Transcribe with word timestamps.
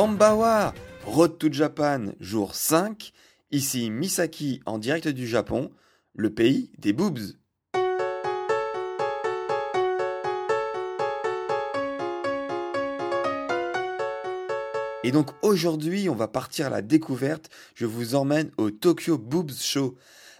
Kambawa, 0.00 0.72
Road 1.04 1.36
to 1.36 1.52
Japan, 1.52 2.12
jour 2.20 2.54
5. 2.54 3.12
Ici 3.50 3.90
Misaki 3.90 4.62
en 4.64 4.78
direct 4.78 5.06
du 5.08 5.28
Japon, 5.28 5.70
le 6.14 6.32
pays 6.32 6.70
des 6.78 6.94
boobs. 6.94 7.18
Et 15.04 15.10
donc 15.10 15.32
aujourd'hui, 15.42 16.08
on 16.08 16.14
va 16.14 16.28
partir 16.28 16.68
à 16.68 16.70
la 16.70 16.80
découverte. 16.80 17.50
Je 17.74 17.84
vous 17.84 18.14
emmène 18.14 18.50
au 18.56 18.70
Tokyo 18.70 19.18
Boobs 19.18 19.60
Show. 19.60 19.98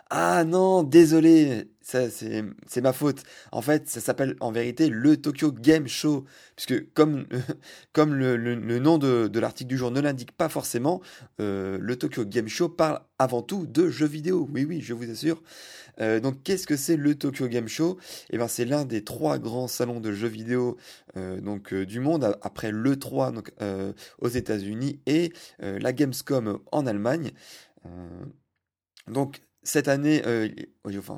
Ah 0.08 0.44
non, 0.44 0.84
désolé, 0.84 1.68
c'est 1.90 2.80
ma 2.80 2.92
faute. 2.92 3.22
En 3.52 3.62
fait, 3.62 3.88
ça 3.88 4.00
s'appelle 4.00 4.36
en 4.40 4.52
vérité 4.52 4.88
le 4.88 5.16
Tokyo 5.16 5.52
Game 5.52 5.88
Show, 5.88 6.24
puisque 6.56 6.92
comme, 6.92 7.26
comme 7.92 8.14
le, 8.14 8.78
nom 8.78 8.98
de, 8.98 9.38
l'article 9.38 9.68
du 9.68 9.76
jour 9.76 9.90
ne 9.90 10.00
l'indique 10.00 10.32
pas 10.32 10.48
forcément, 10.48 11.00
euh, 11.40 11.78
le 11.80 11.96
Tokyo 11.96 12.24
Game 12.24 12.48
Show 12.48 12.68
parle 12.68 13.00
avant 13.18 13.42
tout 13.42 13.66
de 13.66 13.88
jeux 13.88 14.06
vidéo. 14.06 14.48
Oui, 14.52 14.64
oui, 14.64 14.80
je 14.80 14.94
vous 14.94 15.10
assure. 15.10 15.42
Euh, 16.00 16.20
donc, 16.20 16.42
qu'est-ce 16.44 16.66
que 16.66 16.76
c'est 16.76 16.96
le 16.96 17.14
Tokyo 17.16 17.48
Game 17.48 17.68
Show? 17.68 17.98
Eh 18.30 18.38
ben, 18.38 18.48
c'est 18.48 18.64
l'un 18.64 18.84
des 18.84 19.04
trois 19.04 19.38
grands 19.38 19.68
salons 19.68 20.00
de 20.00 20.12
jeux 20.12 20.28
vidéo 20.28 20.76
euh, 21.16 21.40
donc 21.40 21.74
du 21.74 22.00
monde 22.00 22.36
après 22.42 22.70
le 22.70 22.98
3 22.98 23.32
donc, 23.32 23.50
aux 24.18 24.28
États-Unis 24.28 25.00
et 25.06 25.32
la 25.58 25.92
Gamescom 25.92 26.60
en 26.70 26.86
Allemagne. 26.86 27.32
donc 29.08 29.40
cette 29.62 29.88
année, 29.88 30.22
euh, 30.26 30.48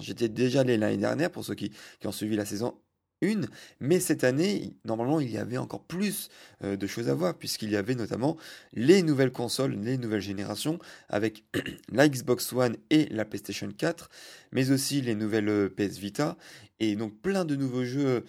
j'étais 0.00 0.28
déjà 0.28 0.60
allé 0.60 0.76
l'année 0.76 0.96
dernière 0.96 1.30
pour 1.30 1.44
ceux 1.44 1.54
qui, 1.54 1.72
ont 2.04 2.12
suivi 2.12 2.36
la 2.36 2.44
saison 2.44 2.74
1, 3.22 3.42
mais 3.78 4.00
cette 4.00 4.24
année, 4.24 4.74
normalement, 4.84 5.20
il 5.20 5.30
y 5.30 5.38
avait 5.38 5.58
encore 5.58 5.84
plus 5.84 6.28
euh, 6.64 6.76
de 6.76 6.86
choses 6.88 7.08
à 7.08 7.14
voir, 7.14 7.34
puisqu'il 7.38 7.70
y 7.70 7.76
avait 7.76 7.94
notamment 7.94 8.36
les 8.72 9.02
nouvelles 9.02 9.30
consoles, 9.30 9.74
les 9.74 9.96
nouvelles 9.96 10.20
générations, 10.20 10.78
avec 11.08 11.44
la 11.92 12.08
Xbox 12.08 12.52
One 12.52 12.76
et 12.90 13.06
la 13.10 13.24
PlayStation 13.24 13.68
4, 13.70 14.10
mais 14.50 14.70
aussi 14.72 15.00
les 15.00 15.14
nouvelles 15.14 15.48
euh, 15.48 15.68
PS 15.68 15.98
Vita, 15.98 16.36
et 16.82 16.96
donc 16.96 17.16
plein 17.20 17.44
de 17.44 17.56
nouveaux 17.56 17.84
jeux 17.84 18.24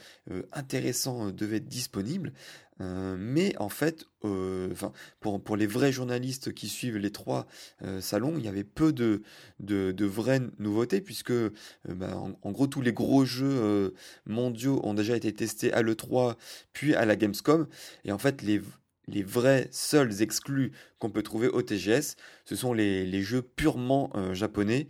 intéressants 0.51 1.31
devaient 1.31 1.57
être 1.57 1.67
disponibles. 1.67 2.33
Euh, 2.81 3.15
mais 3.19 3.55
en 3.59 3.69
fait, 3.69 4.05
euh, 4.25 4.73
pour, 5.19 5.57
les 5.57 5.67
vrais 5.67 5.91
journalistes 5.91 6.53
qui 6.53 6.67
suivent 6.67 6.97
les 6.97 7.11
trois 7.11 7.47
euh, 7.83 8.01
salons, 8.01 8.35
il 8.37 8.43
y 8.43 8.47
avait 8.47 8.63
peu 8.63 8.93
de, 8.93 9.21
vraies 10.05 10.41
nouveautés, 10.59 11.01
puisque 11.01 11.33
bah, 11.87 12.17
en, 12.17 12.51
gros, 12.51 12.67
tous 12.67 12.81
les 12.81 12.93
gros 12.93 13.25
jeux 13.25 13.93
mondiaux 14.25 14.79
ont 14.83 14.93
déjà 14.93 15.15
été 15.15 15.33
testés 15.33 15.71
à 15.73 15.81
l'E3, 15.81 16.35
puis 16.73 16.95
à 16.95 17.05
la 17.05 17.15
Gamescom. 17.15 17.67
Et 18.05 18.11
en 18.11 18.17
fait, 18.17 18.41
les, 18.41 18.61
les 19.07 19.23
vrais 19.23 19.67
seuls 19.71 20.21
exclus 20.21 20.71
qu'on 20.99 21.09
peut 21.09 21.23
trouver 21.23 21.47
au 21.47 21.61
TGS, 21.61 22.15
ce 22.45 22.55
sont 22.55 22.73
les, 22.73 23.05
les 23.05 23.21
jeux 23.21 23.41
purement 23.41 24.11
japonais, 24.33 24.87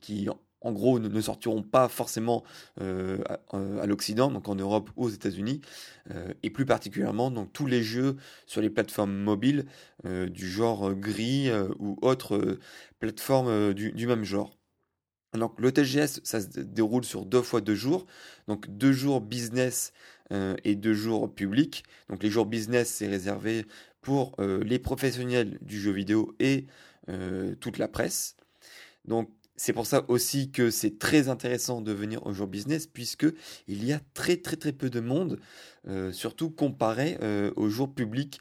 qui 0.00 0.28
en 0.66 0.72
gros, 0.72 0.98
ne, 0.98 1.20
sortiront 1.20 1.62
pas 1.62 1.88
forcément 1.88 2.42
euh, 2.80 3.22
à, 3.52 3.86
l'Occident, 3.86 4.32
donc 4.32 4.48
en 4.48 4.56
Europe 4.56 4.90
aux 4.96 5.08
États-Unis, 5.08 5.60
euh, 6.10 6.32
et 6.42 6.50
plus 6.50 6.66
particulièrement 6.66 7.30
donc 7.30 7.52
tous 7.52 7.66
les 7.66 7.84
jeux 7.84 8.16
sur 8.46 8.60
les 8.60 8.68
plateformes 8.68 9.14
mobiles 9.16 9.66
euh, 10.04 10.28
du 10.28 10.48
genre 10.50 10.92
gris 10.92 11.50
ou 11.78 11.96
autres 12.02 12.58
plateformes 12.98 13.74
du, 13.74 14.06
même 14.06 14.24
genre. 14.24 14.56
Donc 15.34 15.60
le 15.60 15.70
TGS, 15.70 16.20
ça 16.24 16.40
se 16.40 16.60
déroule 16.60 17.04
sur 17.04 17.26
deux 17.26 17.42
fois 17.42 17.60
deux 17.60 17.74
jours, 17.74 18.06
donc 18.48 18.68
deux 18.68 18.92
jours 18.92 19.20
business 19.20 19.92
et 20.64 20.74
deux 20.74 20.94
jours 20.94 21.32
public. 21.32 21.84
Donc 22.08 22.22
les 22.22 22.30
jours 22.30 22.46
business, 22.46 22.88
c'est 22.88 23.06
réservé 23.06 23.66
pour 24.00 24.34
les 24.38 24.78
professionnels 24.78 25.58
du 25.60 25.78
jeu 25.78 25.92
vidéo 25.92 26.34
et 26.40 26.66
toute 27.60 27.78
la 27.78 27.88
presse. 27.88 28.36
Donc 29.04 29.30
c'est 29.56 29.72
pour 29.72 29.86
ça 29.86 30.04
aussi 30.08 30.50
que 30.50 30.70
c'est 30.70 30.98
très 30.98 31.28
intéressant 31.28 31.80
de 31.80 31.92
venir 31.92 32.24
au 32.26 32.32
jour 32.32 32.46
business, 32.46 32.86
puisque 32.86 33.26
il 33.68 33.84
y 33.84 33.92
a 33.92 34.00
très 34.14 34.36
très 34.36 34.56
très 34.56 34.72
peu 34.72 34.90
de 34.90 35.00
monde, 35.00 35.38
euh, 35.88 36.12
surtout 36.12 36.50
comparé 36.50 37.18
euh, 37.22 37.50
au 37.56 37.68
jour 37.68 37.92
public, 37.92 38.40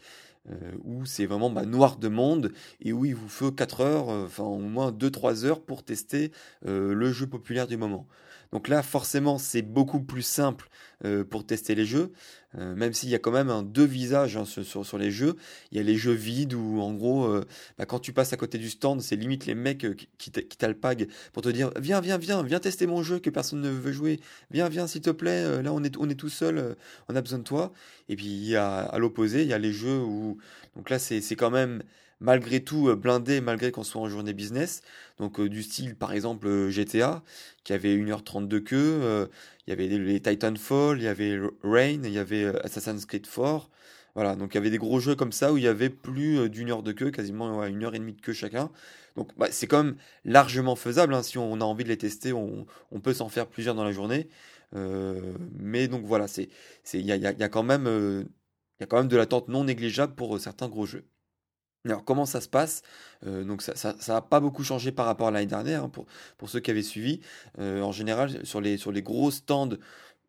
euh, 0.49 0.71
où 0.83 1.05
c'est 1.05 1.25
vraiment 1.25 1.49
bah, 1.49 1.65
noir 1.65 1.97
de 1.97 2.07
monde, 2.07 2.51
et 2.81 2.93
où 2.93 3.05
il 3.05 3.15
vous 3.15 3.29
faut 3.29 3.51
4 3.51 3.81
heures, 3.81 4.09
enfin 4.09 4.43
au 4.43 4.59
moins 4.59 4.91
2-3 4.91 5.45
heures 5.45 5.61
pour 5.61 5.83
tester 5.83 6.31
le 6.63 7.11
jeu 7.11 7.27
populaire 7.27 7.67
du 7.67 7.77
moment. 7.77 8.07
Donc 8.51 8.67
là, 8.67 8.81
forcément, 8.83 9.37
c'est 9.37 9.61
beaucoup 9.61 9.99
plus 9.99 10.21
simple 10.21 10.69
euh, 11.03 11.23
pour 11.23 11.45
tester 11.45 11.75
les 11.75 11.85
jeux, 11.85 12.13
euh, 12.57 12.73
même 12.75 12.93
s'il 12.93 13.09
y 13.09 13.15
a 13.15 13.19
quand 13.19 13.31
même 13.31 13.51
deux 13.63 13.85
visages 13.85 14.37
hein, 14.37 14.45
sur, 14.45 14.97
les 14.97 15.11
jeux. 15.11 15.35
Il 15.71 15.77
y 15.77 15.81
a 15.81 15.83
les 15.83 15.95
jeux 15.95 16.13
vides 16.13 16.53
où, 16.53 16.79
en 16.79 16.93
gros, 16.93 17.25
euh, 17.25 17.43
bah, 17.77 17.85
quand 17.85 17.99
tu 17.99 18.13
passes 18.13 18.33
à 18.33 18.37
côté 18.37 18.57
du 18.57 18.69
stand, 18.69 19.01
c'est 19.01 19.15
limite 19.15 19.45
les 19.45 19.55
mecs 19.55 19.85
qui, 20.17 20.31
t'alpaguent 20.31 21.07
pour 21.33 21.43
te 21.43 21.49
dire 21.49 21.71
Viens, 21.79 21.99
viens, 22.01 22.17
viens, 22.17 22.43
viens 22.43 22.59
tester 22.59 22.87
mon 22.87 23.03
jeu 23.03 23.19
que 23.19 23.29
personne 23.29 23.61
ne 23.61 23.69
veut 23.69 23.91
jouer. 23.91 24.19
Viens, 24.51 24.69
viens, 24.69 24.87
s'il 24.87 25.01
te 25.01 25.09
plaît. 25.09 25.61
là, 25.61 25.73
on 25.73 25.83
est, 25.83 25.97
on 25.97 26.09
est 26.09 26.15
tout 26.15 26.29
seul, 26.29 26.75
on 27.09 27.15
a 27.15 27.21
besoin 27.21 27.39
de 27.39 27.43
toi. 27.43 27.73
Et 28.09 28.15
puis, 28.15 28.25
y 28.25 28.55
a, 28.55 28.79
à 28.79 28.99
l'opposé, 28.99 29.41
il 29.41 29.47
y 29.47 29.53
a 29.53 29.59
les 29.59 29.73
jeux 29.73 29.99
où. 29.99 30.37
Donc 30.75 30.89
là, 30.89 30.99
c'est 30.99 31.35
quand 31.35 31.51
même 31.51 31.83
malgré 32.25 32.59
tout 32.61 32.89
euh, 32.89 32.95
blindé, 32.95 33.39
malgré 33.39 33.71
qu'on 33.71 33.83
soit 33.83 34.01
en 34.01 34.09
journée 34.09 34.33
business. 34.33 34.81
Donc 35.19 35.39
euh, 35.39 35.47
du 35.47 35.63
style 35.63 35.95
par 35.95 36.11
exemple 36.11 36.47
euh, 36.47 36.69
GTA, 36.69 37.23
qui 37.63 37.73
avait 37.73 37.95
1h30 37.95 38.47
de 38.47 38.59
queue, 38.59 39.29
il 39.67 39.69
y 39.69 39.73
avait 39.73 39.87
les 39.87 40.19
Titanfall, 40.19 40.97
il 40.99 41.03
y 41.03 41.07
avait 41.07 41.39
Rain, 41.63 42.01
il 42.03 42.11
y 42.11 42.19
avait 42.19 42.45
Assassin's 42.63 43.05
Creed 43.05 43.27
4. 43.27 43.69
Voilà, 44.15 44.35
donc 44.35 44.53
il 44.53 44.55
y 44.55 44.57
avait 44.59 44.69
des 44.69 44.77
gros 44.77 44.99
jeux 44.99 45.15
comme 45.15 45.31
ça 45.31 45.51
où 45.51 45.57
il 45.57 45.63
y 45.63 45.67
avait 45.67 45.89
plus 45.89 46.49
d'une 46.49 46.71
heure 46.71 46.83
de 46.83 46.91
queue, 46.93 47.11
quasiment 47.11 47.63
une 47.65 47.83
heure 47.83 47.95
et 47.95 47.99
demie 47.99 48.13
de 48.13 48.21
queue 48.21 48.33
chacun. 48.33 48.71
Donc 49.15 49.31
bah, 49.37 49.47
c'est 49.51 49.67
quand 49.67 49.83
même 49.83 49.95
largement 50.23 50.75
faisable, 50.75 51.13
hein. 51.13 51.23
si 51.23 51.37
on 51.37 51.59
a 51.61 51.65
envie 51.65 51.83
de 51.83 51.89
les 51.89 51.97
tester, 51.97 52.33
on, 52.33 52.65
peut 53.03 53.13
s'en 53.13 53.29
faire 53.29 53.47
plusieurs 53.47 53.75
dans 53.75 53.83
la 53.83 53.91
journée. 53.91 54.29
mais 54.73 55.87
donc 55.87 56.05
voilà, 56.05 56.27
il 56.93 57.05
y 57.05 57.11
a, 57.11 57.15
y 57.17 57.43
a 57.43 57.49
quand 57.49 57.63
même 57.63 57.85
de 57.87 59.17
l'attente 59.17 59.47
non 59.49 59.65
négligeable 59.65 60.15
pour 60.15 60.39
certains 60.39 60.69
gros 60.69 60.85
jeux. 60.85 61.05
Alors 61.85 62.03
comment 62.03 62.25
ça 62.25 62.41
se 62.41 62.49
passe? 62.49 62.81
Euh, 63.25 63.43
Donc 63.43 63.61
ça 63.61 63.95
n'a 64.07 64.21
pas 64.21 64.39
beaucoup 64.39 64.63
changé 64.63 64.91
par 64.91 65.05
rapport 65.05 65.27
à 65.27 65.31
l'année 65.31 65.45
dernière 65.45 65.83
hein, 65.83 65.89
pour, 65.89 66.05
pour 66.37 66.49
ceux 66.49 66.59
qui 66.59 66.71
avaient 66.71 66.81
suivi. 66.81 67.21
Euh, 67.59 67.81
en 67.81 67.91
général 67.91 68.45
sur 68.45 68.59
les, 68.59 68.77
sur 68.77 68.91
les 68.91 69.01
gros 69.01 69.31
stands 69.31 69.69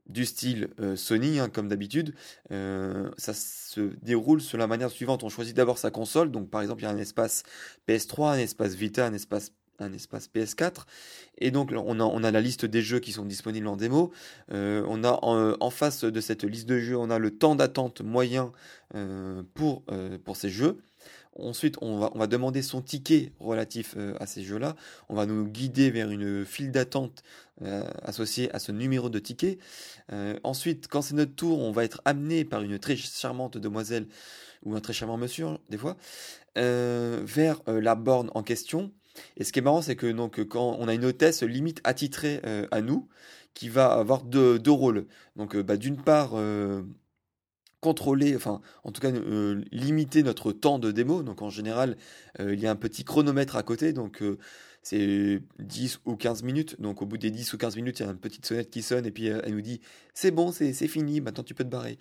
du 0.07 0.25
style 0.25 0.69
euh, 0.79 0.95
Sony, 0.95 1.41
hein, 1.41 1.49
comme 1.49 1.67
d'habitude, 1.67 2.15
ça 2.51 3.35
se 3.35 3.81
déroule 4.03 4.41
sur 4.41 4.59
la 4.59 4.67
manière 4.67 4.91
suivante. 4.91 5.25
On 5.25 5.29
choisit 5.29 5.57
d'abord 5.57 5.79
sa 5.79 5.91
console, 5.91 6.31
donc 6.31 6.51
par 6.51 6.61
exemple 6.61 6.83
il 6.83 6.85
y 6.85 6.89
a 6.89 6.91
un 6.91 6.99
espace 6.99 7.43
PS3, 7.89 8.35
un 8.35 8.39
espace 8.39 8.75
Vita, 8.75 9.07
un 9.07 9.15
espace 9.15 9.53
un 9.79 9.93
espace 9.93 10.31
PS4 10.35 10.87
et 11.37 11.51
donc 11.51 11.71
on 11.71 12.01
a, 12.01 12.31
la 12.31 12.41
liste 12.41 12.65
des 12.65 12.81
jeux 12.81 12.99
qui 12.99 13.13
sont 13.13 13.27
disponibles 13.27 13.67
en 13.67 13.77
démo. 13.77 14.11
En, 14.51 15.71
face 15.71 16.05
de 16.05 16.21
cette 16.23 16.45
liste 16.45 16.67
de 16.67 16.79
jeux 16.79 16.97
on 16.97 17.11
a 17.11 17.19
le 17.19 17.31
temps 17.31 17.57
d'attente 17.57 18.01
moyen 18.01 18.53
pour 19.53 19.85
ces 20.35 20.49
jeux 20.49 20.79
Ensuite, 21.39 21.77
on 21.83 21.99
va, 21.99 22.27
demander 22.27 22.63
son 22.63 22.81
ticket 22.81 23.33
relatif 23.41 23.95
euh, 23.97 24.15
à 24.19 24.27
ces 24.27 24.43
jeux-là. 24.43 24.75
On 25.09 25.15
va 25.15 25.27
nous 25.27 25.47
guider 25.47 25.91
vers 25.91 26.11
une 26.11 26.47
file 26.47 26.71
d'attente 26.71 27.23
euh, 27.63 27.85
associée 28.03 28.51
à 28.55 28.59
ce 28.59 28.73
numéro 28.73 29.11
de 29.11 29.19
ticket. 29.19 29.59
Euh, 30.13 30.39
ensuite, 30.45 30.89
quand 30.89 31.03
c'est 31.03 31.15
notre 31.15 31.35
tour, 31.35 31.61
on 31.61 31.73
va 31.73 31.85
être 31.85 32.01
amené 32.07 32.45
par 32.45 32.63
une 32.63 32.79
très 32.79 32.97
charmante 32.97 33.59
demoiselle 33.59 34.07
ou 34.65 34.75
un 34.75 34.81
très 34.81 34.95
charmant 34.95 35.19
monsieur, 35.19 35.47
des 35.69 35.77
fois, 35.77 35.97
vers 36.57 37.61
la 37.67 37.95
borne 37.95 38.31
en 38.35 38.43
question. 38.43 38.91
Et 39.37 39.45
ce 39.45 39.53
qui 39.53 39.59
est 39.59 39.63
marrant, 39.63 39.83
c'est 39.83 39.95
que 39.95 40.11
donc, 40.11 40.43
quand 40.49 40.77
on 40.81 40.89
a 40.89 40.95
une 40.95 41.05
hôtesse 41.05 41.43
limite 41.43 41.81
attitrée 41.85 42.41
à 42.71 42.81
nous, 42.81 43.09
qui 43.55 43.69
va 43.69 43.93
avoir 43.93 44.23
deux, 44.23 44.59
deux 44.59 44.71
rôles. 44.71 45.07
Donc, 45.37 45.57
bah, 45.57 45.77
d'une 45.77 46.03
part, 46.03 46.33
contrôler, 47.81 48.35
enfin 48.35 48.61
en 48.85 48.93
tout 48.93 49.01
cas 49.01 49.11
limiter 49.71 50.23
notre 50.23 50.53
temps 50.53 50.79
de 50.79 50.91
démo. 50.91 51.23
Donc 51.23 51.43
en 51.43 51.51
général, 51.51 51.97
il 52.39 52.59
y 52.59 52.67
a 52.67 52.71
un 52.71 52.77
petit 52.77 53.05
chronomètre 53.05 53.57
à 53.57 53.63
côté, 53.63 53.93
donc 53.93 54.23
c'est 54.83 55.41
10 55.59 56.01
ou 56.07 56.17
15 56.17 56.43
minutes. 56.43 56.81
Donc 56.81 57.03
au 57.03 57.07
bout 57.07 57.19
des 57.19 57.31
10 57.31 57.53
ou 57.53 57.59
15 57.59 57.77
minutes, 57.77 58.01
il 58.01 58.05
y 58.05 58.09
a 58.09 58.11
une 58.11 58.19
petite 58.19 58.47
sonnette 58.47 58.71
qui 58.71 58.83
sonne 58.83 59.05
et 59.07 59.11
puis 59.11 59.27
elle 59.27 59.53
nous 59.53 59.61
dit 59.61 59.81
c'est 60.15 60.31
bon, 60.31 60.53
c'est 60.53 60.73
fini, 60.89 61.21
maintenant 61.21 61.45
tu 61.45 61.55
peux 61.55 61.65
te 61.65 61.69
barrer. 61.69 61.99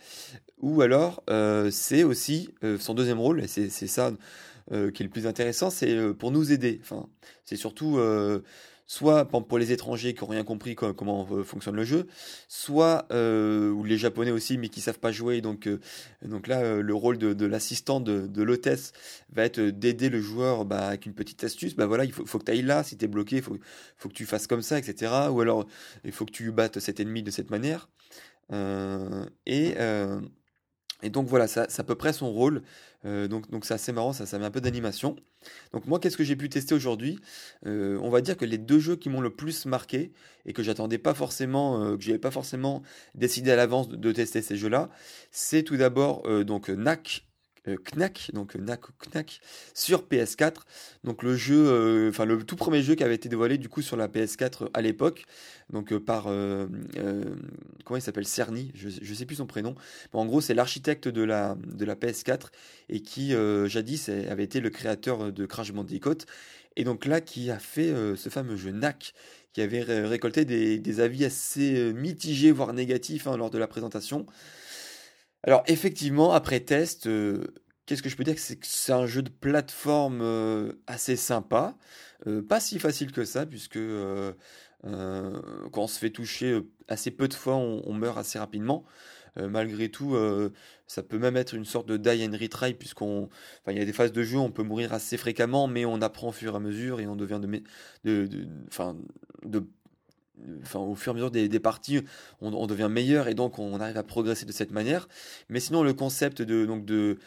Ou 0.62 0.81
alors 0.81 1.24
c'est 1.72 2.04
aussi 2.04 2.50
son 2.80 2.94
deuxième 2.94 3.19
rôle, 3.19 3.44
et 3.44 3.48
c'est 3.48 3.69
ça 3.69 4.12
qui 4.69 4.74
est 4.74 5.04
le 5.04 5.10
plus 5.10 5.28
intéressant, 5.28 5.69
c'est 5.69 6.13
pour 6.13 6.31
nous 6.31 6.51
aider. 6.51 6.80
Enfin, 6.81 7.07
c'est 7.44 7.57
surtout 7.57 8.00
soit 8.87 9.25
pour 9.25 9.57
les 9.57 9.71
étrangers 9.71 10.13
qui 10.13 10.23
n'ont 10.23 10.29
rien 10.29 10.43
compris 10.43 10.75
comment 10.75 11.27
euh, 11.31 11.43
fonctionne 11.43 11.75
le 11.75 11.83
jeu, 11.83 12.07
soit 12.47 13.07
euh, 13.11 13.71
ou 13.71 13.83
les 13.83 13.97
japonais 13.97 14.31
aussi 14.31 14.57
mais 14.57 14.69
qui 14.69 14.81
savent 14.81 14.99
pas 14.99 15.11
jouer. 15.11 15.41
Donc, 15.41 15.67
euh, 15.67 15.79
donc 16.23 16.47
là, 16.47 16.81
le 16.81 16.93
rôle 16.93 17.17
de, 17.17 17.45
l'assistant 17.45 17.99
de, 17.99 18.41
l'hôtesse 18.43 18.93
va 19.31 19.43
être 19.43 19.59
d'aider 19.59 20.09
le 20.09 20.21
joueur 20.21 20.65
bah, 20.65 20.87
avec 20.87 21.05
une 21.05 21.13
petite 21.13 21.43
astuce. 21.43 21.75
Bah 21.75 21.87
voilà, 21.87 22.05
il 22.05 22.11
faut, 22.11 22.25
faut 22.25 22.39
que 22.39 22.45
tu 22.45 22.51
ailles 22.51 22.61
là, 22.61 22.83
si 22.83 22.97
tu 22.97 23.05
es 23.05 23.07
bloqué, 23.07 23.41
faut, 23.41 23.57
faut 23.97 24.09
que 24.09 24.13
tu 24.13 24.25
fasses 24.25 24.47
comme 24.47 24.61
ça, 24.61 24.77
etc. 24.77 25.11
Ou 25.31 25.41
alors, 25.41 25.65
il 26.03 26.11
faut 26.11 26.25
que 26.25 26.31
tu 26.31 26.51
battes 26.51 26.79
cet 26.79 26.99
ennemi 26.99 27.23
de 27.23 27.31
cette 27.31 27.49
manière. 27.49 27.89
et 29.45 29.75
et 31.03 31.09
donc 31.09 31.27
voilà, 31.27 31.47
ça, 31.47 31.67
c'est 31.69 31.81
à 31.81 31.83
peu 31.83 31.95
près 31.95 32.13
son 32.13 32.31
rôle. 32.31 32.63
Euh, 33.06 33.28
donc, 33.28 33.50
donc 33.52 33.66
c'est 33.66 33.74
assez 33.74 33.92
marrant, 33.92 34.13
ça, 34.13 34.25
ça 34.25 34.40
met 34.40 34.46
un 34.46 34.52
peu 34.52 34.62
d'animation. 34.62 35.16
Donc 35.74 35.86
moi, 35.86 36.00
qu'est-ce 36.00 36.18
que 36.18 36.24
j'ai 36.24 36.36
pu 36.36 36.50
tester 36.50 36.74
aujourd'hui? 36.74 37.19
Euh, 37.66 38.00
On 38.02 38.10
va 38.10 38.22
dire 38.22 38.36
que 38.36 38.46
les 38.46 38.57
deux 38.57 38.80
jeux 38.80 38.96
qui 38.96 39.10
m'ont 39.10 39.22
le 39.22 39.30
plus 39.30 39.66
marqué 39.66 40.12
et 40.46 40.54
que 40.54 40.63
j'attendais 40.63 40.98
pas 40.98 41.13
forcément, 41.13 41.81
euh, 41.84 41.98
que 41.98 42.04
j'avais 42.04 42.19
pas 42.19 42.31
forcément 42.31 42.81
décidé 43.13 43.52
à 43.52 43.56
l'avance 43.56 43.90
de, 43.90 44.12
tester 44.12 44.42
ces 44.42 44.56
jeux-là, 44.56 44.90
c'est 45.31 45.63
tout 45.63 45.78
d'abord 45.78 46.24
donc 46.46 46.69
NAC 46.69 47.25
Knack, 47.67 48.31
donc 48.33 48.56
Knack 48.56 48.81
Knack, 49.12 49.41
sur 49.73 50.03
PS4. 50.03 50.62
Donc 51.03 51.23
le 51.23 51.35
jeu, 51.35 51.67
euh, 51.67 52.09
enfin 52.09 52.25
le 52.25 52.44
tout 52.44 52.56
premier 52.56 52.81
jeu 52.81 52.95
qui 52.95 53.03
avait 53.03 53.15
été 53.15 53.29
dévoilé 53.29 53.57
du 53.57 53.69
coup 53.69 53.81
sur 53.81 53.97
la 53.97 54.07
PS4 54.07 54.69
à 54.73 54.81
l'époque, 54.81 55.25
donc 55.71 55.91
euh, 55.91 56.00
par 56.00 56.23
comment 56.23 57.97
il 57.97 58.01
s'appelle? 58.01 58.25
Cerny, 58.25 58.71
je, 58.75 58.89
je 58.89 59.13
sais 59.13 59.25
plus 59.25 59.35
son 59.35 59.47
prénom. 59.47 59.75
Mais 60.13 60.19
en 60.19 60.25
gros, 60.25 60.41
c'est 60.41 60.53
l'architecte 60.53 61.07
de 61.07 61.23
la 61.23 61.57
de 61.65 61.85
la 61.85 61.95
PS4 61.95 62.47
et 62.89 63.01
qui 63.01 63.33
jadis 63.68 64.09
avait 64.09 64.44
été 64.44 64.59
le 64.59 64.69
créateur 64.69 65.31
de 65.31 65.45
Crash 65.45 65.71
Bandicoot. 65.71 66.25
Et 66.77 66.83
donc 66.83 67.06
là, 67.06 67.21
qui 67.21 67.51
a 67.51 67.59
fait 67.59 67.94
ce 68.15 68.29
fameux 68.29 68.57
jeu 68.57 68.71
Knack, 68.71 69.13
qui 69.53 69.61
avait 69.61 69.81
récolté 69.81 70.44
des, 70.44 71.00
avis 71.00 71.23
assez 71.23 71.94
mitigés, 71.94 72.51
voire 72.51 72.73
négatifs 72.73 73.27
hein, 73.27 73.38
lors 73.38 73.50
de 73.50 73.57
la 73.57 73.68
présentation. 73.68 74.25
Alors 75.45 75.63
effectivement, 75.68 76.33
après 76.33 76.59
test, 76.59 77.06
euh, 77.06 77.45
qu'est-ce 77.86 78.01
que 78.01 78.09
je 78.09 78.18
peux 78.18 78.24
dire 78.24 78.38
C'est 78.39 78.56
que 78.56 78.65
c'est 78.65 78.92
un 78.92 79.06
jeu 79.06 79.21
de 79.21 79.30
plateforme 79.30 80.21
euh, 80.21 80.74
assez 80.88 81.15
sympa, 81.15 81.77
euh, 82.25 82.42
pas 82.42 82.59
si 82.59 82.80
facile 82.80 83.12
que 83.12 83.25
ça, 83.25 83.45
puisque 83.45 83.80
quand 84.83 85.81
on 85.83 85.88
se 85.88 86.00
fait 86.00 86.09
toucher 86.09 86.62
assez 86.88 87.12
peu 87.12 87.27
de 87.27 87.33
fois, 87.33 87.56
on, 87.56 87.94
meurt 87.94 88.18
assez 88.18 88.39
rapidement. 88.39 88.86
malgré 89.36 89.89
tout, 89.89 90.15
ça 90.88 91.01
peut 91.01 91.18
même 91.18 91.38
être 91.38 91.56
une 91.56 91.65
sorte 91.65 91.88
de 91.88 91.97
die 91.97 92.24
and 92.24 92.38
retry, 92.39 92.75
puisqu'on, 92.75 93.30
il 93.68 93.77
y 93.77 93.81
a 93.81 93.86
des 93.86 93.94
phases 93.94 94.12
de 94.12 94.24
jeu, 94.24 94.38
où 94.38 94.42
on 94.42 94.51
peut 94.51 94.63
mourir 94.63 94.94
assez 94.94 95.18
fréquemment, 95.18 95.68
mais 95.68 95.86
on 95.86 96.01
apprend 96.01 96.30
au 96.30 96.31
fur 96.31 96.53
et 96.53 96.57
à 96.57 96.59
mesure 96.59 97.00
et 97.00 97.07
on 97.07 97.15
devient 97.15 97.39
de, 97.42 97.47
de, 98.03 98.27
de, 98.27 98.47
de 99.44 99.68
au 100.73 100.95
fur 100.95 101.11
et 101.11 101.13
à 101.13 101.15
mesure 101.15 101.31
des, 101.31 101.59
parties, 101.59 102.01
on, 102.41 102.67
devient 102.67 102.89
meilleur 102.89 103.27
et 103.27 103.33
donc 103.33 103.59
on 103.59 103.79
arrive 103.79 103.97
à 103.97 104.03
progresser 104.03 104.45
de 104.45 104.51
cette 104.51 104.71
manière. 104.71 105.07
Mais 105.49 105.59
sinon, 105.59 105.83
le 105.83 105.93
concept 105.93 106.41
de 106.41 106.65
donc 106.65 106.85
de 106.85 107.17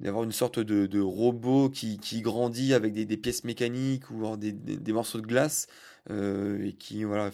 d'avoir 0.00 0.24
une 0.24 0.32
sorte 0.32 0.58
de, 0.58 1.00
robot 1.00 1.70
qui, 1.70 2.20
grandit 2.20 2.74
avec 2.74 2.92
des, 2.92 3.16
pièces 3.16 3.44
mécaniques 3.44 4.10
ou 4.10 4.36
des, 4.36 4.50
des, 4.50 4.92
morceaux 4.92 5.20
de 5.20 5.26
glace 5.26 5.68
euh, 6.10 6.66
et 6.66 6.72
qui 6.72 7.04
voilà, 7.04 7.30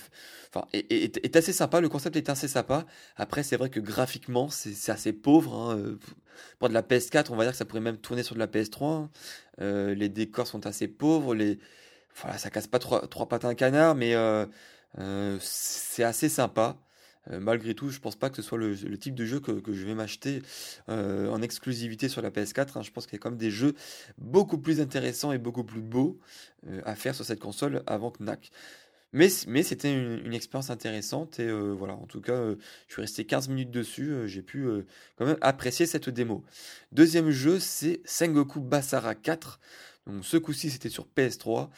enfin, 0.54 0.66
est, 0.74 1.36
assez 1.36 1.54
sympa. 1.54 1.80
Le 1.80 1.88
concept 1.88 2.16
est 2.16 2.28
assez 2.28 2.48
sympa. 2.48 2.84
Après, 3.16 3.42
c'est 3.42 3.56
vrai 3.56 3.70
que 3.70 3.80
graphiquement, 3.80 4.50
c'est 4.50 4.92
assez 4.92 5.14
pauvre. 5.14 5.54
Hein. 5.54 5.96
Pour 6.58 6.68
de 6.68 6.74
la 6.74 6.82
PS4, 6.82 7.28
on 7.30 7.36
va 7.36 7.44
dire 7.44 7.52
que 7.52 7.58
ça 7.58 7.64
pourrait 7.64 7.80
même 7.80 7.98
tourner 7.98 8.22
sur 8.22 8.34
de 8.34 8.40
la 8.40 8.46
PS3. 8.46 8.84
Hein. 8.84 9.10
Euh, 9.62 9.94
les 9.94 10.08
décors 10.08 10.46
sont 10.46 10.66
assez 10.66 10.86
pauvres. 10.88 11.34
Les 11.34 11.58
voilà, 12.16 12.38
ça 12.38 12.50
casse 12.50 12.66
pas 12.66 12.78
trois, 12.78 13.06
trois 13.06 13.28
pattes 13.28 13.44
à 13.44 13.48
un 13.48 13.54
canard, 13.54 13.94
mais 13.94 14.14
euh, 14.14 14.46
euh, 14.98 15.38
c'est 15.40 16.04
assez 16.04 16.28
sympa. 16.28 16.76
Euh, 17.30 17.38
malgré 17.38 17.74
tout, 17.74 17.90
je 17.90 18.00
pense 18.00 18.16
pas 18.16 18.30
que 18.30 18.36
ce 18.36 18.42
soit 18.42 18.58
le, 18.58 18.74
type 18.98 19.14
de 19.14 19.26
jeu 19.26 19.40
que, 19.40 19.60
je 19.72 19.84
vais 19.84 19.94
m'acheter 19.94 20.42
euh, 20.88 21.28
en 21.28 21.42
exclusivité 21.42 22.08
sur 22.08 22.22
la 22.22 22.30
PS4. 22.30 22.78
Hein. 22.78 22.82
Je 22.82 22.90
pense 22.90 23.06
qu'il 23.06 23.14
y 23.14 23.16
a 23.16 23.18
quand 23.18 23.30
même 23.30 23.38
des 23.38 23.50
jeux 23.50 23.74
beaucoup 24.18 24.58
plus 24.58 24.80
intéressants 24.80 25.32
et 25.32 25.38
beaucoup 25.38 25.64
plus 25.64 25.82
beaux 25.82 26.18
à 26.84 26.94
faire 26.94 27.14
sur 27.14 27.24
cette 27.24 27.40
console 27.40 27.82
avant 27.86 28.10
que 28.10 28.22
NAC. 28.22 28.50
Mais, 29.12 29.28
mais 29.48 29.64
c'était 29.64 29.92
une, 29.92 30.32
expérience 30.32 30.70
intéressante 30.70 31.40
et 31.40 31.50
voilà, 31.50 31.94
en 31.94 32.06
tout 32.06 32.20
cas, 32.20 32.54
je 32.86 32.92
suis 32.92 33.02
resté 33.02 33.24
15 33.26 33.48
minutes 33.48 33.70
dessus, 33.72 34.14
j'ai 34.26 34.42
pu 34.42 34.68
quand 35.16 35.26
même 35.26 35.38
apprécier 35.40 35.86
cette 35.86 36.08
démo. 36.08 36.44
Deuxième 36.92 37.30
jeu, 37.30 37.58
c'est 37.58 38.00
Sengoku 38.04 38.60
Basara 38.60 39.16
4. 39.16 39.58
Donc 40.06 40.24
ce 40.24 40.36
coup-ci, 40.36 40.70
c'était 40.70 40.88
sur 40.88 41.06
PS3 41.16 41.70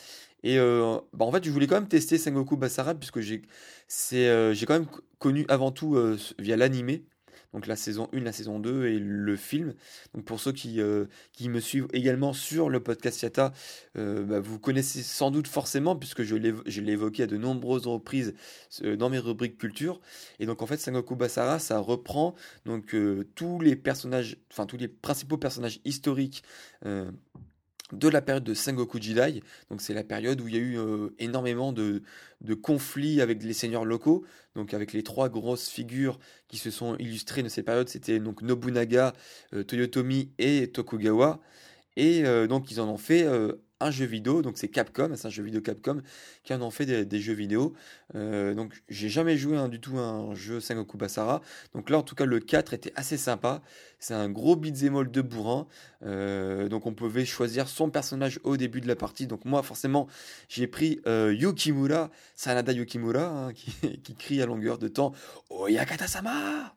et 0.43 0.59
euh, 0.59 0.99
bah, 1.13 1.25
en 1.25 1.33
fait, 1.33 1.45
je 1.45 1.51
voulais 1.51 1.67
quand 1.67 1.77
même 1.77 1.89
tester 1.89 2.19
Sengoku 2.19 2.57
Basara 2.57 2.95
puisque 2.95 3.21
j'ai 3.21 3.43
euh, 4.15 4.55
quand 4.67 4.75
même 4.75 4.89
connu 5.19 5.45
avant 5.49 5.71
tout 5.71 5.95
euh, 5.97 6.19
via 6.39 6.57
l'animé, 6.57 7.05
donc 7.53 7.67
la 7.67 7.77
saison 7.77 8.09
1, 8.13 8.21
la 8.21 8.33
saison 8.33 8.59
2 8.59 8.87
et 8.87 8.99
le 8.99 9.37
film. 9.37 9.75
Donc 10.15 10.25
pour 10.25 10.41
ceux 10.41 10.53
qui, 10.53 10.81
qui 11.33 11.49
me 11.51 11.61
suivent 11.61 11.87
également 11.93 12.33
sur 12.33 12.71
le 12.71 12.81
podcast 12.81 13.21
Yata, 13.23 13.53
bah, 13.95 14.41
vous 14.41 14.59
connaissez 14.59 15.03
sans 15.03 15.31
doute 15.31 15.47
forcément 15.47 15.95
puisque 15.95 16.23
je 16.23 16.35
l'ai 16.35 16.93
évoqué 16.93 17.25
à 17.25 17.27
de 17.27 17.37
nombreuses 17.37 17.87
reprises 17.87 18.35
dans 18.83 19.11
mes 19.11 19.19
rubriques 19.19 19.59
culture. 19.59 20.01
Et 20.41 20.47
donc 20.47 20.63
en 20.63 20.67
fait, 20.67 20.79
Sengoku 20.79 21.15
Basara, 21.15 21.59
ça 21.59 21.79
reprend 21.79 22.35
donc 22.65 22.97
tous 23.35 23.61
les 23.61 23.77
personnages, 23.77 24.39
enfin 24.51 24.65
tous 24.65 24.79
les 24.79 24.89
principaux 24.89 25.37
personnages 25.37 25.81
historiques 25.85 26.43
de 27.93 28.09
la 28.09 28.23
période 28.23 28.45
de 28.45 28.55
Sengoku 28.55 29.01
Jidai. 29.01 29.43
Donc 29.71 29.81
c'est 29.81 29.95
la 29.95 30.05
période 30.05 30.41
où 30.41 30.49
il 30.49 30.55
y 30.55 30.59
a 30.59 30.61
eu 30.61 30.79
euh, 30.79 31.11
énormément 31.19 31.73
de, 31.73 32.03
conflits 32.63 33.21
avec 33.21 33.43
les 33.43 33.53
seigneurs 33.53 33.85
locaux. 33.85 34.25
Donc 34.55 34.75
avec 34.75 34.93
les 34.93 35.03
trois 35.03 35.29
grosses 35.29 35.69
figures 35.69 36.19
qui 36.49 36.59
se 36.59 36.71
sont 36.71 36.97
illustrées 36.97 37.43
de 37.43 37.49
ces 37.49 37.63
périodes, 37.63 37.89
c'était 37.89 38.19
donc 38.19 38.43
Nobunaga, 38.43 39.13
euh, 39.55 39.63
Toyotomi 39.63 40.33
et 40.39 40.69
Tokugawa. 40.69 41.41
Et 41.97 42.25
euh, 42.25 42.47
donc 42.47 42.71
ils 42.71 42.81
en 42.81 42.89
ont 42.89 42.99
fait 42.99 43.27
un 43.85 43.91
jeu 43.91 44.05
vidéo, 44.05 44.43
donc 44.43 44.59
c'est 44.59 44.69
Capcom, 44.69 45.13
c'est 45.17 45.27
un 45.27 45.31
jeu 45.31 45.43
vidéo 45.43 45.61
Capcom 45.61 46.01
qui 46.45 46.55
en 46.55 46.63
ont 46.63 46.71
fait 46.71 46.87
des, 47.05 47.21
jeux 47.21 47.33
vidéo. 47.33 47.75
Euh, 48.15 48.55
donc 48.55 48.83
j'ai 48.89 49.09
jamais 49.09 49.37
joué 49.37 49.57
du 49.69 49.81
tout 49.81 49.99
un 49.99 50.35
jeu 50.35 50.61
Sengoku 50.61 50.97
Basara. 50.97 51.41
Donc 51.75 51.91
là 51.91 51.99
en 51.99 52.03
tout 52.03 52.15
cas 52.15 52.25
le 52.25 52.41
4 52.41 52.75
était 52.75 52.93
assez 52.97 53.17
sympa. 53.17 53.63
C'est 53.99 54.15
un 54.15 54.29
gros 54.29 54.57
beat'em 54.57 55.05
de 55.05 55.21
bourrin. 55.23 55.67
Euh, 56.05 56.69
donc 56.69 56.87
on 56.87 56.95
pouvait 56.95 57.25
choisir 57.25 57.69
son 57.69 57.91
personnage 57.91 58.41
au 58.45 58.57
début 58.57 58.81
de 58.81 58.89
la 58.89 58.97
partie. 58.97 59.27
Donc 59.27 59.45
moi 59.45 59.63
forcément 59.63 60.09
j'ai 60.49 60.67
pris 60.67 61.01
euh, 61.07 61.35
Yukimura, 61.35 62.11
Sanada 62.35 62.73
Yukimura, 62.73 63.25
hein, 63.25 63.53
qui, 63.55 64.01
qui, 64.01 64.15
crie 64.15 64.43
à 64.43 64.47
longueur 64.47 64.79
de 64.79 64.89
temps 64.89 65.13
Oyakata-sama 65.51 66.75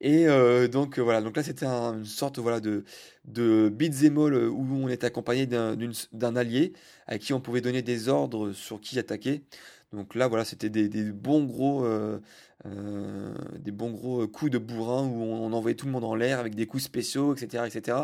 et 0.00 0.26
euh, 0.28 0.66
donc 0.66 0.98
euh, 0.98 1.02
voilà, 1.02 1.20
là 1.20 1.42
c'était 1.42 1.66
une 1.66 2.04
sorte 2.06 2.38
voilà 2.38 2.60
de 2.60 2.84
de 3.26 3.68
beat'em 3.68 4.16
euh, 4.18 4.48
où 4.48 4.66
on 4.82 4.88
est 4.88 5.04
accompagné 5.04 5.46
d'un 5.46 6.36
allié 6.36 6.72
à 7.06 7.18
qui 7.18 7.34
on 7.34 7.40
pouvait 7.40 7.60
donner 7.60 7.82
des 7.82 8.08
ordres 8.08 8.52
sur 8.52 8.80
qui 8.80 8.98
attaquer. 8.98 9.42
Donc 9.92 10.14
là 10.14 10.28
voilà, 10.28 10.44
c'était 10.44 10.70
des, 10.70 10.88
des, 10.88 11.02
bons 11.12 11.44
gros 11.44 11.84
des 12.64 13.72
bons 13.72 14.26
coups 14.28 14.50
de 14.50 14.58
bourrin 14.58 15.04
où 15.06 15.22
on, 15.22 15.46
on 15.46 15.52
envoyait 15.52 15.76
tout 15.76 15.86
le 15.86 15.92
monde 15.92 16.04
en 16.04 16.14
l'air 16.14 16.38
avec 16.38 16.54
des 16.54 16.66
coups 16.66 16.84
spéciaux, 16.84 17.34
etc., 17.34 17.64
etc. 17.66 17.96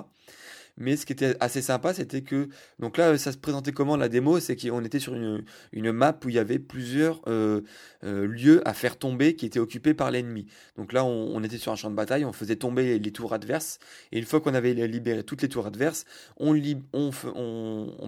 Mais 0.79 0.97
ce 0.97 1.07
qui 1.07 1.13
était 1.15 1.37
assez 1.41 1.63
sympa, 1.63 1.95
c'était 1.95 2.21
que 2.21 2.49
donc 2.79 2.99
là, 2.99 3.17
ça 3.17 3.33
se 3.33 3.39
présentait 3.39 3.73
comment 3.73 3.97
la 3.97 4.11
démo, 4.11 4.41
c'est 4.41 4.57
qu'on 4.57 4.85
était 4.85 4.99
sur 4.99 5.15
une, 5.15 5.43
une, 5.73 5.91
map 5.91 6.19
où 6.25 6.29
il 6.29 6.35
y 6.35 6.39
avait 6.39 6.59
plusieurs 6.59 7.23
euh, 7.29 7.63
euh, 8.05 8.27
lieux 8.27 8.67
à 8.69 8.75
faire 8.75 8.99
tomber 8.99 9.35
qui 9.35 9.47
étaient 9.47 9.59
occupés 9.59 9.95
par 9.95 10.11
l'ennemi. 10.11 10.47
Donc 10.77 10.93
là, 10.93 11.05
on, 11.05 11.43
était 11.43 11.57
sur 11.57 11.73
un 11.73 11.77
champ 11.77 11.91
de 11.91 11.95
bataille, 11.95 12.27
on 12.27 12.33
faisait 12.33 12.57
tomber 12.57 12.99
les, 12.99 13.13
tours 13.13 13.33
adverses, 13.33 13.79
et 14.13 14.19
une 14.19 14.27
fois 14.27 14.41
qu'on 14.41 14.55
avait 14.55 14.75
libéré 14.75 15.23
toutes 15.23 15.41
les 15.41 15.49
tours 15.49 15.67
adverses, 15.67 16.05
on, 16.39 16.55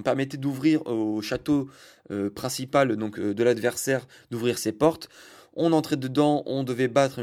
permettait 0.04 0.36
d'ouvrir 0.36 0.86
au 0.86 1.22
château 1.22 1.70
euh, 2.10 2.30
principal 2.30 2.96
donc 2.96 3.18
de 3.18 3.44
l'adversaire 3.44 4.06
d'ouvrir 4.30 4.58
ses 4.58 4.72
portes. 4.72 5.08
On 5.54 5.72
entrait 5.72 5.96
dedans, 5.96 6.42
on 6.46 6.64
devait 6.64 6.88
battre 6.88 7.20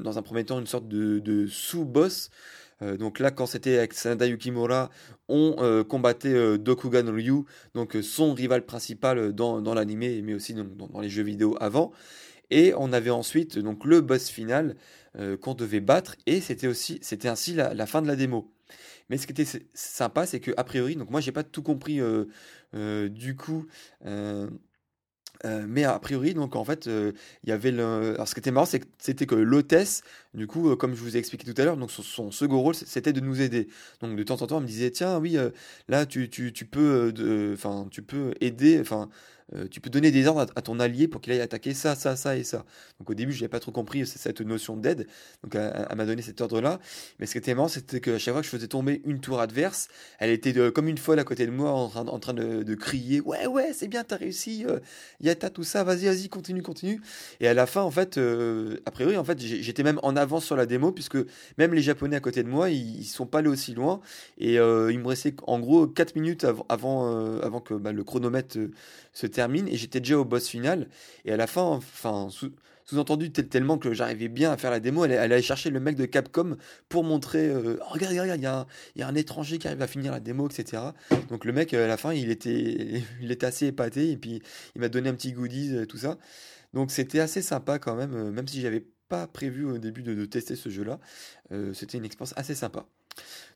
dans 0.00 0.18
un 0.18 0.22
premier 0.22 0.44
temps 0.44 0.60
une 0.60 0.66
sorte 0.66 0.86
de, 0.86 1.18
de 1.18 1.46
sous-boss. 1.46 2.30
Euh, 2.82 2.96
donc 2.96 3.18
là, 3.18 3.30
quand 3.30 3.46
c'était 3.46 3.78
avec 3.78 3.94
Sanada 3.94 4.26
Yukimura, 4.26 4.90
on 5.28 5.56
euh, 5.58 5.84
combattait 5.84 6.34
euh, 6.34 6.58
Dokugan 6.58 7.10
Ryu, 7.10 7.44
donc 7.74 7.96
son 8.02 8.34
rival 8.34 8.64
principal 8.66 9.32
dans, 9.32 9.74
l'anime, 9.74 10.22
mais 10.24 10.34
aussi 10.34 10.54
dans, 10.54 11.00
les 11.00 11.08
jeux 11.08 11.22
vidéo 11.22 11.56
avant. 11.60 11.92
Et 12.50 12.74
on 12.76 12.92
avait 12.92 13.10
ensuite 13.10 13.58
donc 13.58 13.84
le 13.84 14.00
boss 14.00 14.28
final 14.28 14.76
qu'on 15.42 15.54
devait 15.54 15.80
battre, 15.80 16.16
et 16.26 16.40
c'était 16.40 16.66
aussi, 16.66 16.98
c'était 17.02 17.28
ainsi 17.28 17.54
la, 17.54 17.86
fin 17.86 18.00
de 18.02 18.06
la 18.06 18.16
démo. 18.16 18.50
Mais 19.08 19.18
ce 19.18 19.26
qui 19.26 19.32
était 19.32 19.60
sympa, 19.74 20.26
c'est 20.26 20.40
que 20.40 20.52
a 20.56 20.64
priori, 20.64 20.96
donc 20.96 21.10
moi 21.10 21.20
j'ai 21.20 21.32
pas 21.32 21.44
tout 21.44 21.62
compris 21.62 22.00
du 22.74 23.36
coup. 23.36 23.66
Mais 25.44 25.84
a 25.84 25.98
priori, 25.98 26.34
donc 26.34 26.56
en 26.56 26.64
fait, 26.64 26.86
euh, 26.86 27.12
il 27.44 27.50
y 27.50 27.52
avait 27.52 27.70
le. 27.70 28.14
Alors, 28.14 28.28
ce 28.28 28.34
qui 28.34 28.40
était 28.40 28.50
marrant, 28.50 28.66
c'était 28.98 29.26
que 29.26 29.34
l'hôtesse, 29.34 30.02
du 30.34 30.46
coup, 30.46 30.70
euh, 30.70 30.76
comme 30.76 30.94
je 30.94 31.00
vous 31.00 31.16
ai 31.16 31.18
expliqué 31.18 31.52
tout 31.52 31.60
à 31.60 31.64
l'heure, 31.64 31.76
donc 31.76 31.90
son, 31.90 32.30
second 32.30 32.60
rôle, 32.60 32.74
c'était 32.74 33.12
de 33.12 33.20
nous 33.20 33.40
aider. 33.40 33.68
Donc 34.00 34.16
de 34.16 34.22
temps 34.22 34.40
en 34.42 34.46
temps, 34.46 34.56
elle 34.58 34.62
me 34.62 34.68
disait, 34.68 34.90
tiens, 34.90 35.18
oui, 35.18 35.36
là, 35.88 36.06
tu, 36.06 36.28
tu, 36.30 36.52
tu 36.52 36.64
peux, 36.64 37.12
tu 37.90 38.02
peux 38.02 38.34
aider, 38.40 38.80
enfin, 38.80 39.08
euh, 39.54 39.66
tu 39.70 39.80
peux 39.80 39.90
donner 39.90 40.10
des 40.10 40.26
ordres 40.26 40.46
à, 40.54 40.62
ton 40.62 40.80
allié 40.80 41.08
pour 41.08 41.20
qu'il 41.20 41.32
aille 41.32 41.40
attaquer 41.40 41.74
ça, 41.74 41.94
ça, 41.94 42.16
ça 42.16 42.36
et 42.36 42.44
ça. 42.44 42.64
Donc 42.98 43.10
au 43.10 43.14
début, 43.14 43.32
je 43.32 43.38
n'avais 43.38 43.48
pas 43.48 43.60
trop 43.60 43.72
compris 43.72 44.06
cette 44.06 44.40
notion 44.40 44.76
d'aide. 44.76 45.06
Donc 45.42 45.54
elle, 45.54 45.96
m'a 45.96 46.06
donné 46.06 46.22
cet 46.22 46.40
ordre-là. 46.40 46.80
Mais 47.18 47.26
ce 47.26 47.32
qui 47.32 47.38
était 47.38 47.54
marrant, 47.54 47.68
c'était 47.68 48.00
qu'à 48.00 48.18
chaque 48.18 48.34
fois 48.34 48.40
que 48.40 48.46
je 48.46 48.50
faisais 48.50 48.68
tomber 48.68 49.02
une 49.04 49.20
tour 49.20 49.40
adverse, 49.40 49.88
elle 50.18 50.30
était 50.30 50.52
comme 50.72 50.88
une 50.88 50.98
folle 50.98 51.18
à 51.18 51.24
côté 51.24 51.46
de 51.46 51.50
moi 51.50 51.70
en 51.72 52.18
train, 52.18 52.34
de, 52.34 52.74
crier 52.74 53.20
Ouais, 53.20 53.46
ouais, 53.46 53.72
c'est 53.74 53.88
bien, 53.88 54.04
t'as 54.04 54.16
réussi, 54.16 54.64
euh, 54.66 54.78
Yata, 55.20 55.50
tout 55.50 55.64
ça, 55.64 55.84
vas-y, 55.84 56.06
vas-y, 56.06 56.28
continue, 56.28 56.62
continue. 56.62 57.00
Et 57.40 57.48
à 57.48 57.54
la 57.54 57.66
fin, 57.66 57.82
en 57.82 57.90
fait, 57.90 58.18
euh, 58.18 58.78
a 58.86 58.90
priori, 58.90 59.16
en 59.16 59.24
fait, 59.24 59.38
j'étais 59.38 59.82
même 59.82 60.00
en 60.02 60.16
avance 60.16 60.44
sur 60.44 60.56
la 60.56 60.66
démo, 60.66 60.92
puisque 60.92 61.18
même 61.58 61.74
les 61.74 61.82
Japonais 61.82 62.16
à 62.16 62.20
côté 62.20 62.42
de 62.42 62.48
moi, 62.48 62.70
ils, 62.70 63.00
ne 63.00 63.04
sont 63.04 63.26
pas 63.26 63.38
allés 63.38 63.48
aussi 63.48 63.74
loin. 63.74 64.00
Et 64.38 64.54
il 64.54 64.58
me 64.98 65.06
restait 65.06 65.34
en 65.46 65.60
gros 65.60 65.86
4 65.86 66.16
minutes 66.16 66.44
avant, 66.44 66.66
avant, 66.68 67.40
avant 67.40 67.60
que 67.60 67.74
bah, 67.74 67.92
le 67.92 68.04
chronomètre 68.04 68.56
se 69.12 69.26
termine 69.26 69.68
et 69.68 69.76
j'étais 69.76 70.00
déjà 70.00 70.18
au 70.18 70.24
boss 70.24 70.48
final. 70.48 70.88
Et 71.24 71.32
à 71.32 71.36
la 71.36 71.46
fin, 71.46 71.62
enfin, 71.62 72.28
sous-entendu 72.84 73.32
tellement 73.32 73.78
que 73.78 73.92
j'arrivais 73.92 74.28
bien 74.28 74.52
à 74.52 74.56
faire 74.56 74.70
la 74.70 74.80
démo, 74.80 75.04
elle, 75.04 75.12
allait 75.12 75.42
chercher 75.42 75.70
le 75.70 75.80
mec 75.80 75.96
de 75.96 76.06
Capcom 76.06 76.56
pour 76.88 77.04
montrer 77.04 77.48
euh, 77.48 77.78
oh, 77.80 77.84
regarde, 77.90 78.12
regarde, 78.12 78.40
il 78.40 79.00
y, 79.00 79.02
a 79.02 79.08
un, 79.08 79.14
étranger 79.14 79.58
qui 79.58 79.66
arrive 79.66 79.82
à 79.82 79.86
finir 79.86 80.12
la 80.12 80.20
démo, 80.20 80.48
etc. 80.48 80.82
Donc 81.28 81.44
le 81.44 81.52
mec, 81.52 81.74
à 81.74 81.86
la 81.86 81.96
fin, 81.96 82.12
il 82.12 82.30
était, 82.30 83.02
il 83.20 83.30
était 83.30 83.46
assez 83.46 83.66
épaté 83.66 84.10
et 84.10 84.16
puis 84.16 84.42
il 84.74 84.80
m'a 84.80 84.88
donné 84.88 85.08
un 85.08 85.14
petit 85.14 85.32
goodies, 85.32 85.76
euh, 85.76 85.86
tout 85.86 85.98
ça. 85.98 86.18
Donc 86.72 86.90
c'était 86.90 87.20
assez 87.20 87.42
sympa 87.42 87.78
quand 87.78 87.94
même, 87.94 88.14
euh, 88.14 88.30
même 88.30 88.48
si 88.48 88.60
j'avais 88.60 88.84
pas 89.08 89.26
prévu 89.26 89.66
au 89.66 89.76
début 89.76 90.02
de, 90.02 90.24
tester 90.24 90.56
ce 90.56 90.70
jeu-là. 90.70 90.98
c'était 91.74 91.98
une 91.98 92.06
expérience 92.06 92.32
assez 92.34 92.54
sympa. 92.54 92.86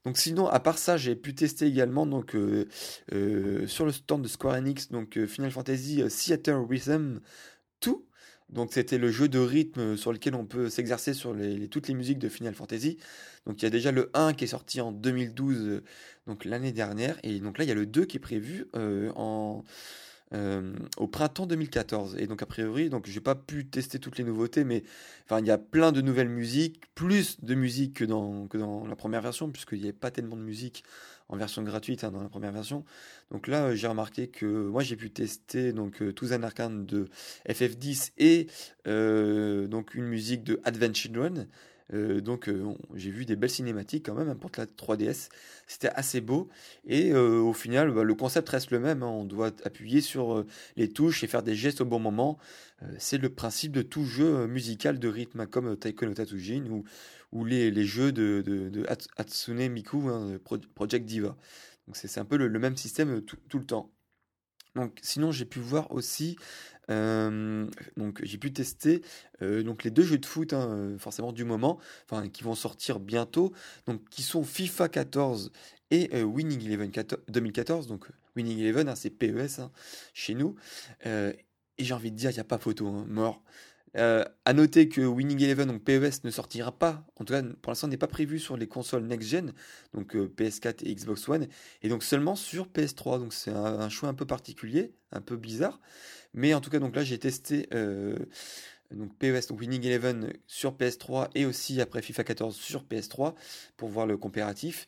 Donc 0.05 0.19
sinon, 0.19 0.47
à 0.47 0.61
part 0.61 0.79
ça, 0.79 0.97
j'ai 0.97 1.17
pu 1.17 1.35
tester 1.35 1.67
également 1.67 2.07
donc 2.07 2.37
euh, 2.37 2.69
euh, 3.13 3.67
sur 3.67 3.85
le 3.85 3.91
stand 3.91 4.23
de 4.23 4.29
Square 4.29 4.55
Enix 4.55 4.89
donc 4.91 5.19
euh, 5.19 5.27
Final 5.27 5.51
Fantasy 5.51 6.01
Theater 6.09 6.65
Rhythm 6.69 7.21
2. 7.83 7.93
Donc 8.49 8.73
c'était 8.73 8.99
le 8.99 9.11
jeu 9.11 9.29
de 9.29 9.41
rythme 9.41 9.97
sur 9.97 10.13
lequel 10.13 10.37
on 10.37 10.47
peut 10.47 10.71
s'exercer 10.71 11.13
sur 11.13 11.35
les, 11.35 11.67
toutes 11.69 11.89
les 11.89 11.95
musiques 11.95 12.21
de 12.21 12.29
Final 12.29 12.55
Fantasy. 12.55 12.99
Donc 13.47 13.61
il 13.61 13.65
y 13.65 13.67
a 13.67 13.71
déjà 13.71 13.91
le 13.91 14.11
1 14.15 14.35
qui 14.35 14.45
est 14.45 14.49
sorti 14.49 14.81
en 14.81 14.93
2012, 14.93 15.83
donc 16.29 16.45
l'année 16.45 16.71
dernière, 16.71 17.19
et 17.25 17.41
donc 17.41 17.59
là 17.59 17.65
il 17.65 17.69
y 17.69 17.73
a 17.73 17.75
le 17.75 17.87
2 17.87 18.05
qui 18.05 18.19
est 18.19 18.21
prévu 18.21 18.67
en 18.75 19.65
euh, 20.35 20.75
au 20.97 21.07
printemps 21.07 21.47
2014. 21.47 22.17
Et 22.19 22.27
donc, 22.27 22.43
a 22.43 22.47
priori, 22.47 22.89
donc 22.89 23.07
j'ai 23.07 23.21
pas 23.21 23.35
pu 23.35 23.67
tester 23.67 23.99
toutes 23.99 24.19
les 24.19 24.25
nouveautés, 24.25 24.65
mais 24.65 24.83
enfin, 25.25 25.41
il 25.41 25.47
y 25.47 25.51
a 25.51 25.59
plein 25.59 25.93
de 25.93 26.01
nouvelles 26.01 26.29
musiques, 26.29 26.83
plus 26.95 27.43
de 27.43 27.55
musique 27.55 27.95
que 27.95 28.05
dans, 28.05 28.47
que 28.49 28.59
dans 28.59 28.87
la 28.87 28.97
première 28.97 29.23
version, 29.23 29.51
puisqu'il 29.51 29.79
n'y 29.79 29.85
avait 29.85 29.93
pas 29.93 30.11
tellement 30.11 30.37
de 30.37 30.43
musique 30.43 30.85
en 31.29 31.37
version 31.37 31.63
gratuite 31.63 32.05
hein, 32.05 32.11
dans 32.11 32.23
la 32.23 32.29
première 32.29 32.53
version. 32.53 32.85
Donc 33.31 33.49
là, 33.49 33.75
j'ai 33.75 33.87
remarqué 33.87 34.29
que 34.29 34.47
moi, 34.47 34.83
j'ai 34.83 34.97
pu 34.97 35.11
tester 35.11 35.73
donc 35.73 36.03
euh, 36.03 36.13
Tuzan 36.13 36.43
Arcane 36.43 36.87
de 36.87 37.09
FF10 37.49 38.13
et 38.19 38.47
euh, 38.87 39.67
donc 39.67 39.95
une 39.95 40.07
musique 40.07 40.45
de 40.45 40.61
Advent 40.65 40.95
Children. 40.95 41.49
Euh, 41.95 42.21
donc 42.21 42.49
euh, 42.49 42.75
j'ai 42.95 43.11
vu 43.11 43.25
des 43.27 43.37
belles 43.37 43.51
cinématiques 43.51 44.07
quand 44.07 44.15
même 44.15 44.29
hein, 44.29 44.37
pour 44.37 44.51
la 44.57 44.67
3DS. 44.67 45.29
C'était 45.67 45.91
assez 45.91 46.21
beau. 46.21 46.49
Et 46.87 47.13
euh, 47.13 47.41
au 47.41 47.53
final, 47.53 47.93
bah, 47.93 48.03
le 48.03 48.15
concept 48.15 48.49
reste 48.49 48.71
le 48.71 48.81
même. 48.81 49.03
Hein. 49.03 49.09
On 49.09 49.25
doit 49.25 49.53
appuyer 49.65 50.01
sur 50.01 50.45
les 50.77 50.89
touches 50.89 51.23
et 51.25 51.27
faire 51.27 51.43
des 51.43 51.55
gestes 51.55 51.81
au 51.81 51.85
bon 51.85 51.99
moment. 51.99 52.39
c'est 52.99 53.19
le 53.19 53.31
principe 53.31 53.73
de 53.73 53.83
tout 53.83 54.05
jeu 54.05 54.47
musical 54.47 54.99
de 54.99 55.09
rythme, 55.09 55.41
hein, 55.41 55.47
comme 55.47 55.77
Taiko 55.77 56.07
no 56.07 56.15
Tatsujin 56.15 56.65
ou, 56.71 56.85
ou 57.37 57.45
les, 57.45 57.71
les, 57.71 57.85
jeux 57.85 58.13
de, 58.13 58.43
de, 58.47 58.87
Hatsune 59.17 59.69
Miku, 59.69 60.11
Project 60.75 61.05
Diva. 61.05 61.37
Donc 61.87 61.97
c'est 61.97 62.19
un 62.19 62.25
peu 62.25 62.37
le, 62.37 62.59
même 62.59 62.77
système 62.77 63.21
tout, 63.23 63.37
tout, 63.49 63.59
le 63.59 63.67
temps. 63.67 63.93
Donc 64.75 64.99
sinon 65.03 65.33
j'ai 65.33 65.45
pu 65.45 65.59
voir 65.59 65.91
aussi 65.93 66.37
donc 66.89 68.21
j'ai 68.23 68.39
pu 68.39 68.53
tester 68.53 69.03
donc 69.41 69.83
les 69.83 69.91
deux 69.91 70.05
jeux 70.05 70.19
de 70.19 70.27
foot 70.27 70.53
hein, 70.53 70.95
forcément 70.99 71.33
du 71.33 71.45
moment, 71.45 71.81
enfin 72.09 72.29
qui 72.29 72.45
vont 72.45 72.55
sortir 72.55 73.01
bientôt, 73.01 73.53
donc 73.87 74.09
qui 74.09 74.23
sont 74.23 74.45
FIFA 74.45 74.89
14 74.89 75.51
et 75.91 76.23
Winning 76.23 76.65
Eleven 76.65 76.91
2014. 77.29 77.87
Donc 77.87 78.09
Winning 78.37 78.59
Eleven, 78.61 78.89
hein, 78.89 78.95
c'est 78.95 79.11
PES 79.11 79.61
hein, 79.61 79.71
chez 80.15 80.35
nous. 80.35 80.55
et 81.05 81.35
j'ai 81.79 81.95
envie 81.95 82.11
de 82.11 82.17
dire, 82.17 82.31
il 82.31 82.35
n'y 82.35 82.41
a 82.41 82.45
pas 82.45 82.59
photo, 82.59 82.91
mort. 82.91 83.43
Euh, 83.97 84.25
à 84.45 84.53
noter 84.53 84.89
que 84.89 85.01
Winning 85.01 85.43
Eleven, 85.43 85.69
donc 85.69 85.83
PES, 85.83 86.25
ne 86.25 86.31
sortira 86.31 86.71
pas, 86.71 87.07
en 87.17 87.25
tout 87.25 87.33
cas 87.33 87.43
pour 87.63 87.71
l'instant 87.71 87.89
n'est 87.89 87.97
pas 87.97 88.07
prévu 88.07 88.39
sur 88.39 88.59
les 88.59 88.67
consoles 88.67 89.05
next-gen, 89.05 89.55
donc 89.95 90.15
PS4 90.15 90.85
et 90.85 90.95
Xbox 90.95 91.27
One, 91.29 91.47
et 91.83 91.89
donc 91.89 92.03
seulement 92.03 92.37
sur 92.37 92.67
PS3. 92.67 93.21
Donc 93.21 93.33
c'est 93.33 93.53
un, 93.53 93.89
choix 93.89 94.11
un 94.11 94.15
peu 94.15 94.27
particulier, 94.27 94.93
un 95.13 95.23
peu 95.23 95.37
bizarre. 95.37 95.81
Mais 96.35 96.53
en 96.53 96.61
tout 96.61 96.69
cas, 96.69 96.79
donc 96.79 96.95
là, 96.95 97.05
j'ai 97.05 97.19
testé 97.19 97.69
euh, 97.73 98.19
donc 98.91 99.17
PES, 99.19 99.49
donc 99.49 99.61
Winning 99.61 99.85
Eleven 99.85 100.33
sur 100.47 100.77
PS3 100.77 101.31
et 101.35 101.47
aussi 101.47 101.81
après 101.81 102.03
FIFA 102.03 102.25
14 102.25 102.57
sur 102.57 102.85
PS3 102.85 103.35
pour 103.77 103.89
voir 103.89 104.07
le 104.07 104.17
comparatif. 104.17 104.87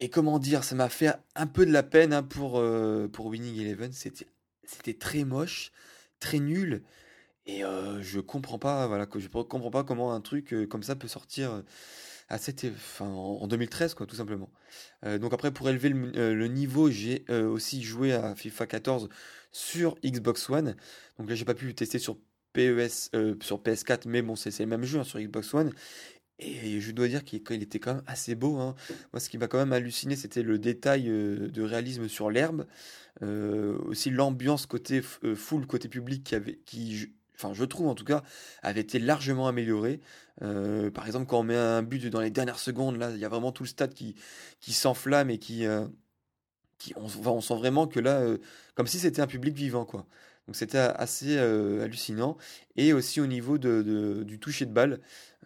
Et 0.00 0.10
comment 0.10 0.38
dire, 0.38 0.64
ça 0.64 0.74
m'a 0.74 0.88
fait 0.88 1.12
un 1.34 1.46
peu 1.46 1.64
de 1.64 1.72
la 1.72 1.82
peine 1.82 2.12
hein, 2.12 2.22
pour, 2.22 2.58
euh, 2.58 3.08
pour 3.08 3.26
Winning 3.26 3.58
Eleven. 3.60 3.92
C'était 3.92 4.94
très 4.94 5.24
moche, 5.24 5.72
très 6.20 6.38
nul. 6.38 6.82
Et 7.46 7.64
euh, 7.64 8.02
je 8.02 8.20
comprends 8.20 8.58
pas, 8.58 8.86
voilà, 8.86 9.06
je 9.16 9.28
comprends 9.28 9.70
pas 9.70 9.84
comment 9.84 10.12
un 10.12 10.20
truc 10.20 10.54
comme 10.68 10.82
ça 10.82 10.96
peut 10.96 11.08
sortir 11.08 11.62
à 12.28 12.36
enfin, 12.36 13.06
en 13.06 13.46
2013, 13.46 13.94
quoi, 13.94 14.06
tout 14.06 14.16
simplement. 14.16 14.50
donc 15.04 15.32
après, 15.32 15.52
pour 15.52 15.68
élever 15.68 15.90
le, 15.90 16.48
niveau, 16.48 16.90
j'ai 16.90 17.24
aussi 17.30 17.82
joué 17.84 18.12
à 18.12 18.34
FIFA 18.34 18.66
14 18.66 19.08
sur 19.52 19.96
Xbox 20.04 20.50
One. 20.50 20.76
Donc 21.18 21.28
là, 21.28 21.34
j'ai 21.34 21.44
pas 21.44 21.54
pu 21.54 21.74
tester 21.74 21.98
sur 21.98 22.18
PES, 22.56 23.10
euh, 23.14 23.34
sur 23.40 23.58
PS4, 23.62 24.02
mais 24.06 24.22
bon, 24.22 24.34
c'est 24.34 24.58
le 24.58 24.66
même 24.66 24.84
jeu 24.84 25.00
hein, 25.00 25.04
sur 25.04 25.20
Xbox 25.20 25.52
One. 25.54 25.72
Et 26.38 26.80
je 26.80 26.92
dois 26.92 27.08
dire 27.08 27.24
qu'il 27.24 27.62
était 27.62 27.78
quand 27.78 27.94
même 27.94 28.02
assez 28.06 28.34
beau. 28.34 28.56
Hein. 28.58 28.74
Moi, 29.12 29.20
ce 29.20 29.30
qui 29.30 29.38
m'a 29.38 29.48
quand 29.48 29.58
même 29.58 29.72
halluciné, 29.72 30.16
c'était 30.16 30.42
le 30.42 30.58
détail 30.58 31.08
euh, 31.08 31.48
de 31.48 31.62
réalisme 31.62 32.08
sur 32.08 32.30
l'herbe. 32.30 32.66
Euh, 33.22 33.78
aussi 33.86 34.10
l'ambiance 34.10 34.66
côté 34.66 35.00
full, 35.00 35.66
côté 35.66 35.88
public, 35.88 36.24
qui, 36.24 36.34
avait, 36.34 36.58
qui 36.66 37.10
enfin 37.36 37.54
je 37.54 37.64
trouve 37.64 37.88
en 37.88 37.94
tout 37.94 38.04
cas, 38.04 38.22
avait 38.62 38.80
été 38.80 38.98
largement 38.98 39.48
améliorée. 39.48 40.00
par 40.40 41.06
exemple, 41.06 41.26
quand 41.26 41.40
on 41.40 41.44
met 41.44 41.56
un 41.56 41.82
but 41.82 42.06
dans 42.06 42.20
les 42.20 42.30
dernières 42.30 42.58
secondes, 42.58 42.96
là, 42.96 43.10
il 43.10 43.18
y 43.18 43.24
a 43.24 43.28
vraiment 43.28 43.52
tout 43.52 43.62
le 43.62 43.68
stade 43.68 43.94
qui, 43.94 44.16
qui 44.60 44.72
s'enflamme 44.72 45.30
et 45.30 45.38
qui, 45.38 45.66
on, 46.96 47.40
sent 47.40 47.54
vraiment 47.54 47.86
que 47.86 48.00
là, 48.00 48.20
euh, 48.20 48.38
comme 48.74 48.86
si 48.86 48.98
c'était 48.98 49.22
un 49.22 49.26
public 49.26 49.54
vivant, 49.54 49.84
quoi. 49.84 50.06
Donc 50.46 50.54
c'était 50.54 50.78
assez 50.78 51.36
euh, 51.38 51.82
hallucinant. 51.82 52.36
Et 52.76 52.92
aussi 52.92 53.20
au 53.20 53.26
niveau 53.26 53.58
de, 53.58 54.22
du 54.24 54.38
toucher 54.38 54.64
de 54.64 54.72
balle. 54.72 55.00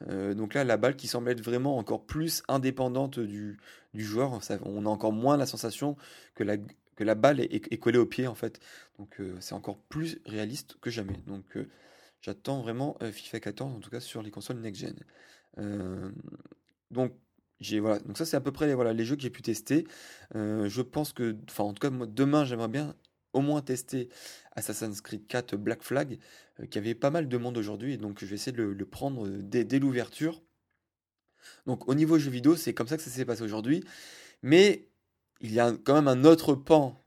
Euh, 0.09 0.35
donc 0.35 0.53
là, 0.53 0.63
la 0.63 0.77
balle 0.77 0.95
qui 0.95 1.09
semble 1.09 1.31
être 1.31 1.41
vraiment 1.41 1.79
encore 1.79 2.05
plus 2.05 2.43
indépendante 2.49 3.19
du, 3.19 3.59
du 3.95 4.05
joueur. 4.05 4.39
on 4.65 4.85
a 4.85 4.89
encore 4.89 5.13
moins 5.13 5.39
la 5.39 5.47
sensation 5.47 5.97
que 6.35 6.45
la, 6.45 6.57
la 7.05 7.15
balle 7.15 7.41
est, 7.41 7.79
collée 7.79 7.99
au 7.99 8.07
pied, 8.07 8.27
en 8.27 8.35
fait. 8.35 8.61
Donc 8.99 9.21
c'est 9.41 9.55
encore 9.55 9.79
plus 9.79 10.19
réaliste 10.27 10.77
que 10.81 10.91
jamais. 10.91 11.17
Donc 11.27 11.45
j'attends 12.21 12.61
vraiment 12.61 12.99
FIFA 13.01 13.41
14, 13.41 13.75
en 13.77 13.81
tout 13.81 13.91
cas 13.91 14.01
sur 14.01 14.23
les 14.23 14.31
consoles 14.31 14.61
next-gen. 14.61 14.95
donc 16.91 17.13
voilà, 17.81 17.99
donc 18.01 18.17
ça 18.17 18.25
c'est 18.25 18.37
à 18.37 18.41
peu 18.41 18.53
près 18.53 18.73
voilà, 18.75 18.93
les 18.93 19.05
jeux 19.05 19.17
que 19.17 19.23
j'ai 19.23 19.31
pu 19.31 19.43
tester. 19.43 19.87
Euh, 20.35 20.69
je 20.69 20.83
pense 20.83 21.13
que, 21.13 21.37
enfin 21.49 21.65
en 21.65 21.73
tout 21.75 21.81
cas 21.81 21.95
demain 22.07 22.45
j'aimerais 22.45 22.69
bien 22.69 22.95
au 23.33 23.41
moins 23.43 23.61
tester 23.63 24.09
Assassin's 24.57 25.01
Creed 25.01 25.27
4 25.27 25.57
Black 25.57 25.83
Flag, 25.83 26.19
euh, 26.61 26.67
qui 26.67 26.79
avait 26.79 26.95
pas 26.95 27.11
mal 27.11 27.29
de 27.29 27.37
monde 27.37 27.57
aujourd'hui, 27.59 27.99
donc 27.99 28.19
je 28.21 28.27
vais 28.27 28.35
essayer 28.35 28.53
de 28.53 28.63
le, 28.63 28.87
prendre 28.87 29.29
dès, 29.29 29.79
l'ouverture. 29.79 30.43
Donc 31.67 31.89
au 31.89 31.95
niveau 31.95 32.19
jeux 32.19 32.31
vidéo, 32.31 32.57
c'est 32.57 32.75
comme 32.75 32.89
ça 32.89 32.97
que 32.97 33.03
ça 33.03 33.11
s'est 33.11 33.25
passé 33.25 33.43
aujourd'hui. 33.43 33.85
Mais 34.43 34.89
il 35.41 35.53
y 35.53 35.61
a 35.61 35.73
quand 35.85 35.95
même 35.95 36.09
un 36.09 36.25
autre 36.25 36.55
pan 36.55 37.03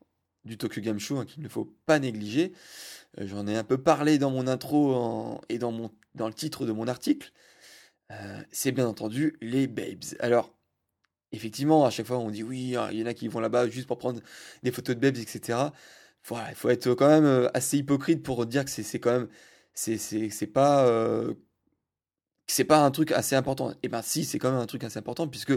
du 0.46 0.58
Tokyo 0.58 0.82
Game 0.82 1.00
Show 1.00 1.18
hein, 1.18 1.26
qu'il 1.26 1.44
ne 1.44 1.50
faut 1.50 1.74
pas 1.86 2.00
négliger. 2.00 2.54
Euh, 3.20 3.28
j'en 3.28 3.48
ai 3.48 3.56
un 3.56 3.64
peu 3.64 3.78
parlé 3.78 4.18
dans 4.18 4.32
mon 4.32 4.48
intro 4.48 5.40
et 5.50 5.58
dans, 5.58 5.72
le 5.72 6.34
titre 6.34 6.66
de 6.66 6.72
mon 6.72 6.88
article. 6.88 7.32
Euh, 8.12 8.42
c'est 8.52 8.72
bien 8.72 8.88
entendu 8.88 9.38
les 9.42 9.68
babes. 9.68 10.04
Alors, 10.20 10.54
effectivement, 11.32 11.86
à 11.86 11.90
chaque 11.90 12.08
fois 12.08 12.20
on 12.20 12.30
dit 12.30 12.44
oui, 12.44 12.76
hein, 12.76 12.90
il 12.92 13.00
y 13.00 13.04
en 13.04 13.08
a 13.08 13.14
qui 13.14 13.28
vont 13.28 13.40
là-bas 13.40 13.70
juste 13.70 13.88
pour 13.88 13.98
prendre 13.98 14.20
des 14.64 14.72
photos 14.72 14.96
de 14.96 15.02
babes, 15.02 15.18
etc. 15.18 15.60
Voilà, 16.26 16.50
il 16.50 16.56
faut 16.56 16.70
être 16.70 16.94
quand 16.94 17.08
même 17.08 17.26
euh, 17.26 17.50
assez 17.54 17.78
hypocrite 17.78 18.24
pour 18.24 18.46
dire 18.46 18.66
que 18.66 18.72
c'est 18.72 19.00
quand 19.00 19.12
même 19.12 19.28
c'est 19.74 20.48
pas 20.48 20.86
c'est 22.48 22.66
pas 22.66 22.84
un 22.84 22.92
truc 22.92 23.12
assez 23.12 23.36
important. 23.36 23.72
Et 23.72 23.76
eh 23.84 23.88
ben 23.90 24.02
si, 24.02 24.26
c'est 24.26 24.40
quand 24.40 24.52
même 24.52 24.60
un 24.60 24.66
truc 24.66 24.84
assez 24.84 25.00
important 25.00 25.28
puisque 25.28 25.54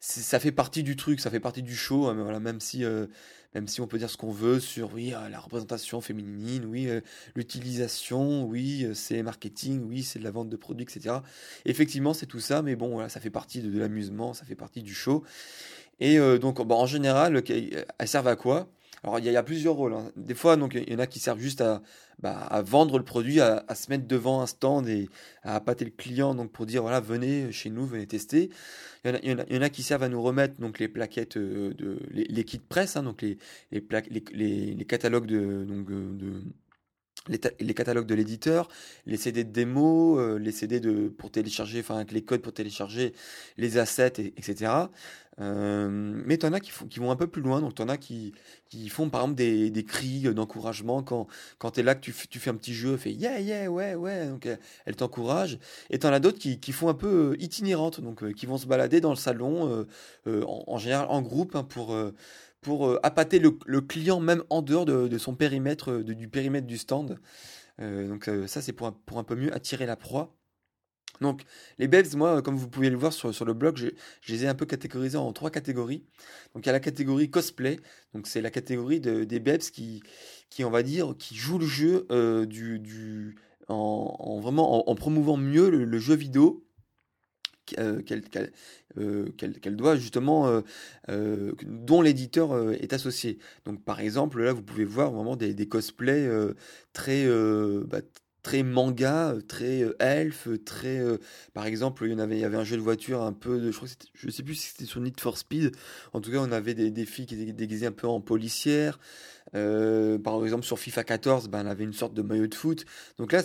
ça 0.00 0.38
fait 0.38 0.52
partie 0.52 0.82
du 0.82 0.96
truc, 0.96 1.20
ça 1.20 1.30
fait 1.30 1.40
partie 1.40 1.62
du 1.62 1.74
show. 1.74 2.06
Hein, 2.06 2.14
voilà, 2.14 2.40
même 2.40 2.60
si 2.60 2.84
euh, 2.84 3.06
même 3.54 3.66
si 3.66 3.80
on 3.80 3.86
peut 3.86 3.98
dire 3.98 4.10
ce 4.10 4.16
qu'on 4.16 4.30
veut 4.30 4.60
sur 4.60 4.92
oui 4.94 5.12
euh, 5.14 5.28
la 5.28 5.40
représentation 5.40 6.00
féminine, 6.00 6.64
oui 6.66 6.88
l'utilisation, 7.34 8.44
oui 8.44 8.88
c'est 8.94 9.22
marketing, 9.22 9.82
oui 9.82 10.02
c'est 10.02 10.18
de 10.18 10.24
la 10.24 10.30
vente 10.30 10.48
de 10.48 10.56
produits, 10.56 10.84
etc. 10.84 11.16
Effectivement 11.64 12.14
c'est 12.14 12.26
tout 12.26 12.40
ça, 12.40 12.62
mais 12.62 12.76
bon 12.76 12.90
voilà 12.90 13.08
ça 13.08 13.20
fait 13.20 13.30
partie 13.30 13.60
de, 13.60 13.78
l'amusement, 13.78 14.34
ça 14.34 14.44
fait 14.44 14.54
partie 14.56 14.82
du 14.82 14.94
show. 14.94 15.24
Et 16.00 16.18
donc 16.38 16.64
bon, 16.64 16.76
en 16.76 16.86
général, 16.86 17.42
elles 17.48 18.08
servent 18.08 18.28
à 18.28 18.36
quoi? 18.36 18.70
Alors, 19.04 19.18
il 19.18 19.24
y, 19.24 19.36
a 19.36 19.42
plusieurs 19.42 19.74
rôles. 19.74 19.94
Hein. 19.94 20.10
Des 20.16 20.34
fois, 20.34 20.56
donc, 20.56 20.74
il 20.74 20.90
y 20.90 20.94
en 20.94 20.98
a 20.98 21.06
qui 21.06 21.20
servent 21.20 21.38
juste 21.38 21.60
à, 21.60 21.82
bah, 22.18 22.62
vendre 22.64 22.98
le 22.98 23.04
produit, 23.04 23.40
à, 23.40 23.62
se 23.74 23.90
mettre 23.90 24.06
devant 24.06 24.40
un 24.40 24.46
stand 24.46 24.88
et 24.88 25.08
à 25.42 25.54
appâter 25.54 25.84
le 25.84 25.92
client 25.92 26.34
donc, 26.34 26.50
pour 26.50 26.66
dire 26.66 26.82
voilà, 26.82 27.00
venez 27.00 27.52
chez 27.52 27.70
nous, 27.70 27.86
venez 27.86 28.06
tester. 28.06 28.50
Il 29.04 29.10
y 29.10 29.12
en 29.12 29.38
a, 29.38 29.44
il 29.48 29.54
y 29.54 29.58
en 29.58 29.62
a, 29.62 29.68
qui 29.68 29.82
servent 29.82 30.02
à 30.02 30.08
nous 30.08 30.20
remettre 30.20 30.60
donc, 30.60 30.78
les 30.80 30.88
plaquettes, 30.88 31.36
euh, 31.36 31.72
de, 31.74 32.00
les, 32.10 32.44
kits 32.44 32.58
presse, 32.58 32.96
hein, 32.96 33.04
donc 33.04 33.22
les, 33.22 33.38
les, 33.70 33.84
les, 34.32 34.74
les, 34.74 34.84
catalogues 34.84 35.26
de, 35.26 35.64
donc, 35.64 35.88
euh, 35.90 36.12
de 36.14 36.42
les, 37.28 37.74
catalogues 37.74 38.06
de 38.06 38.14
l'éditeur, 38.14 38.68
les 39.06 39.16
CD 39.16 39.44
de 39.44 39.50
démo, 39.50 40.18
euh, 40.18 40.38
les 40.38 40.52
CD 40.52 40.80
de, 40.80 41.08
pour 41.08 41.30
télécharger, 41.30 41.80
enfin 41.80 41.96
avec 41.96 42.12
les 42.12 42.22
codes 42.22 42.42
pour 42.42 42.52
télécharger 42.52 43.12
les 43.56 43.78
assets, 43.78 44.32
etc. 44.36 44.88
Euh, 45.40 45.88
mais 46.26 46.36
tu 46.36 46.46
en 46.46 46.52
as 46.52 46.58
qui, 46.58 46.72
qui 46.88 46.98
vont 46.98 47.12
un 47.12 47.16
peu 47.16 47.28
plus 47.28 47.42
loin, 47.42 47.60
donc 47.60 47.76
tu 47.76 47.82
en 47.82 47.88
as 47.88 47.96
qui, 47.96 48.32
qui 48.68 48.88
font 48.88 49.08
par 49.08 49.20
exemple 49.20 49.36
des, 49.36 49.70
des 49.70 49.84
cris 49.84 50.22
d'encouragement 50.34 51.04
quand, 51.04 51.28
quand 51.58 51.72
tu 51.72 51.80
es 51.80 51.82
là, 51.84 51.94
que 51.94 52.00
tu, 52.00 52.12
tu, 52.28 52.40
fais 52.40 52.50
un 52.50 52.56
petit 52.56 52.74
jeu, 52.74 52.96
fait 52.96 53.12
yeah, 53.12 53.38
yeah, 53.38 53.70
ouais, 53.70 53.94
ouais, 53.94 54.26
donc 54.26 54.46
elle, 54.46 54.58
elle 54.84 54.96
t'encourage. 54.96 55.60
Et 55.90 55.98
tu 56.00 56.06
en 56.08 56.12
as 56.12 56.18
d'autres 56.18 56.38
qui, 56.38 56.58
qui, 56.58 56.72
font 56.72 56.88
un 56.88 56.94
peu 56.94 57.32
euh, 57.32 57.42
itinérantes, 57.42 58.00
donc 58.00 58.32
qui 58.34 58.46
vont 58.46 58.58
se 58.58 58.66
balader 58.66 59.00
dans 59.00 59.10
le 59.10 59.16
salon, 59.16 59.86
en, 60.26 60.78
général 60.78 61.06
en 61.08 61.22
groupe, 61.22 61.54
hein, 61.54 61.62
pour 61.62 61.96
pour 62.68 62.86
euh, 62.86 63.00
appâter 63.02 63.38
le, 63.38 63.80
client 63.80 64.20
même 64.20 64.44
en 64.50 64.60
dehors 64.60 64.84
de, 64.84 65.16
son 65.16 65.34
périmètre, 65.34 66.02
du 66.02 66.28
périmètre 66.28 66.66
du 66.66 66.76
stand. 66.76 67.18
Euh, 67.80 68.06
donc 68.06 68.28
euh, 68.28 68.46
ça 68.46 68.60
c'est 68.60 68.74
pour 68.74 68.88
un, 68.88 69.24
peu 69.24 69.36
mieux 69.36 69.54
attirer 69.54 69.86
la 69.86 69.96
proie. 69.96 70.36
Donc 71.22 71.44
les 71.78 71.88
Bebs, 71.88 72.14
moi, 72.14 72.42
comme 72.42 72.56
vous 72.56 72.68
pouvez 72.68 72.90
le 72.90 72.98
voir 72.98 73.14
sur, 73.14 73.44
le 73.46 73.54
blog, 73.54 73.78
je, 73.78 74.32
les 74.32 74.44
ai 74.44 74.48
un 74.48 74.54
peu 74.54 74.66
catégorisés 74.66 75.16
en 75.16 75.32
trois 75.32 75.50
catégories. 75.50 76.04
Donc 76.54 76.66
il 76.66 76.66
y 76.66 76.68
a 76.68 76.72
la 76.72 76.80
catégorie 76.80 77.30
cosplay, 77.30 77.80
donc 78.12 78.26
c'est 78.26 78.42
la 78.42 78.50
catégorie 78.50 79.00
des 79.00 79.40
Bebs 79.40 79.62
qui, 79.62 80.02
qui, 80.50 80.62
on 80.62 80.70
va 80.70 80.82
dire, 80.82 81.14
qui 81.18 81.36
jouent 81.36 81.58
le 81.58 81.66
jeu 81.66 82.06
du, 82.46 82.80
du, 82.80 83.36
en, 83.68 84.40
vraiment 84.40 84.90
en, 84.90 84.94
promouvant 84.94 85.38
mieux 85.38 85.70
le 85.70 85.98
jeu 85.98 86.16
vidéo 86.16 86.67
euh, 87.78 88.02
euh, 88.98 89.28
qu'elle 89.36 89.76
doit 89.76 89.96
justement, 89.96 90.62
euh, 91.08 91.52
dont 91.66 92.02
l'éditeur 92.02 92.72
est 92.72 92.92
associé. 92.92 93.38
Donc 93.64 93.84
par 93.84 94.00
exemple, 94.00 94.42
là 94.42 94.52
vous 94.52 94.62
pouvez 94.62 94.84
voir 94.84 95.10
vraiment 95.10 95.36
des, 95.36 95.68
cosplays 95.68 96.28
très, 96.92 97.26
bah, 97.86 98.00
très 98.42 98.62
manga, 98.62 99.34
très 99.46 99.84
elf, 99.98 100.48
très. 100.64 101.00
par 101.54 101.66
exemple, 101.66 102.04
il 102.06 102.12
y 102.12 102.14
en 102.14 102.18
avait, 102.18 102.36
il 102.36 102.40
y 102.40 102.44
avait 102.44 102.56
un 102.56 102.64
jeu 102.64 102.76
de 102.76 102.82
voiture 102.82 103.22
un 103.22 103.32
peu, 103.32 103.70
je 103.70 103.76
crois 103.76 103.88
je 104.14 104.30
sais 104.30 104.42
plus 104.42 104.54
si 104.54 104.70
c'était 104.70 104.86
sur 104.86 105.00
Need 105.00 105.20
for 105.20 105.38
Speed. 105.38 105.72
En 106.12 106.20
tout 106.20 106.30
cas, 106.30 106.38
on 106.38 106.52
avait 106.52 106.74
des, 106.74 107.04
filles 107.04 107.26
qui 107.26 107.40
étaient 107.40 107.52
déguisées 107.52 107.86
un 107.86 107.92
peu 107.92 108.08
en 108.08 108.20
policière. 108.20 108.98
par 109.52 110.44
exemple, 110.44 110.64
sur 110.64 110.78
FIFA 110.78 111.04
14, 111.04 111.48
ben, 111.48 111.66
avait 111.66 111.84
une 111.84 111.92
sorte 111.92 112.14
de 112.14 112.22
maillot 112.22 112.46
de 112.46 112.54
foot. 112.54 112.84
Donc 113.18 113.32
là, 113.32 113.42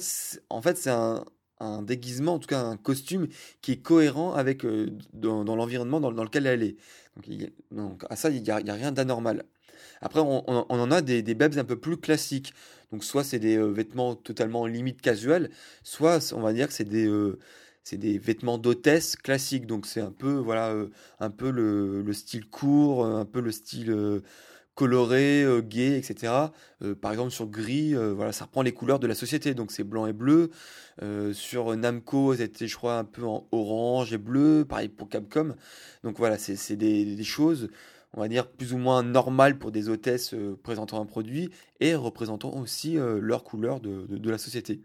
en 0.49 0.61
fait, 0.61 0.77
c'est 0.77 0.89
un, 0.91 1.25
un 1.63 1.81
déguisement, 1.81 2.35
en 2.35 2.39
tout 2.39 2.47
cas 2.47 2.61
un 2.61 2.77
costume 2.77 3.27
qui 3.61 3.73
est 3.73 3.81
cohérent 3.81 4.33
avec 4.33 4.65
euh, 4.65 4.89
dans, 5.13 5.43
l'environnement 5.43 5.99
dans, 5.99 6.11
lequel 6.11 6.47
elle 6.47 6.63
est. 6.63 6.75
Donc, 7.71 8.03
à 8.09 8.15
ça, 8.15 8.29
il 8.29 8.41
n'y 8.41 8.49
a, 8.49 8.57
rien 8.57 8.91
d'anormal. 8.91 9.45
Après, 10.01 10.19
on, 10.19 10.43
en 10.47 10.91
a 10.91 11.01
des, 11.01 11.21
des 11.21 11.37
un 11.57 11.63
peu 11.63 11.79
plus 11.79 11.97
classiques. 11.97 12.53
Donc 12.91 13.03
soit 13.03 13.23
c'est 13.23 13.39
des 13.39 13.57
euh, 13.57 13.71
vêtements 13.71 14.15
totalement 14.15 14.67
limite 14.67 15.01
casual, 15.01 15.49
soit 15.83 16.31
on 16.33 16.41
va 16.41 16.53
dire 16.53 16.67
que 16.67 16.73
c'est 16.73 16.83
des 16.83 17.07
euh, 17.07 17.39
des 17.91 18.19
vêtements 18.19 18.59
d'hôtesse 18.59 19.15
classiques. 19.15 19.65
Donc 19.65 19.87
c'est 19.87 20.01
un 20.01 20.11
peu 20.11 20.33
voilà 20.33 20.75
un 21.19 21.29
peu 21.31 21.49
le, 21.49 22.13
style 22.13 22.45
court, 22.47 23.05
un 23.05 23.25
peu 23.25 23.41
le 23.41 23.51
style 23.51 24.21
coloré, 24.75 25.43
euh, 25.43 25.61
gay, 25.61 25.97
etc. 25.97 26.33
Euh, 26.81 26.95
par 26.95 27.11
exemple 27.11 27.31
sur 27.31 27.47
gris, 27.47 27.95
euh, 27.95 28.13
voilà, 28.13 28.31
ça 28.31 28.45
reprend 28.45 28.61
les 28.61 28.71
couleurs 28.71 28.99
de 28.99 29.07
la 29.07 29.15
société, 29.15 29.53
donc 29.53 29.71
c'est 29.71 29.83
blanc 29.83 30.07
et 30.07 30.13
bleu. 30.13 30.51
sur 31.33 31.75
Namco, 31.75 32.35
c'était 32.35 32.67
je 32.67 32.75
crois 32.75 32.97
un 32.97 33.03
peu 33.03 33.23
en 33.23 33.47
orange 33.51 34.13
et 34.13 34.17
bleu, 34.17 34.65
pareil 34.67 34.89
pour 34.89 35.09
Capcom. 35.09 35.55
Donc 36.03 36.17
voilà, 36.17 36.37
c'est 36.37 36.75
des, 36.75 37.23
choses, 37.23 37.69
on 38.13 38.21
va 38.21 38.27
dire, 38.27 38.47
plus 38.47 38.73
ou 38.73 38.77
moins 38.77 39.03
normales 39.03 39.57
pour 39.57 39.71
des 39.71 39.89
hôtesses 39.89 40.35
présentant 40.63 41.01
un 41.01 41.05
produit 41.05 41.49
et 41.79 41.95
représentant 41.95 42.53
aussi 42.53 42.97
leur 42.97 43.43
couleur 43.43 43.79
de, 43.79 44.05
de, 44.07 44.29
la 44.29 44.37
société. 44.37 44.81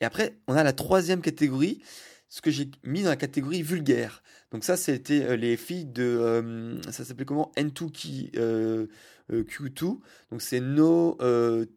Et 0.00 0.04
après, 0.04 0.36
on 0.48 0.54
a 0.54 0.62
la 0.64 0.72
troisième 0.72 1.20
catégorie, 1.20 1.80
ce 2.28 2.40
que 2.40 2.50
j'ai 2.50 2.70
mis 2.84 3.02
dans 3.02 3.10
la 3.10 3.16
catégorie 3.16 3.62
vulgaire. 3.62 4.22
Donc 4.50 4.64
ça, 4.64 4.76
c'était 4.76 5.36
les 5.36 5.56
filles 5.56 5.86
de... 5.86 6.78
ça 6.90 7.04
s'appelait 7.04 7.24
comment? 7.24 7.52
N2K 7.56 8.88
Q2. 9.30 9.98
Donc 10.30 10.40
c'est 10.40 10.60
No 10.60 11.16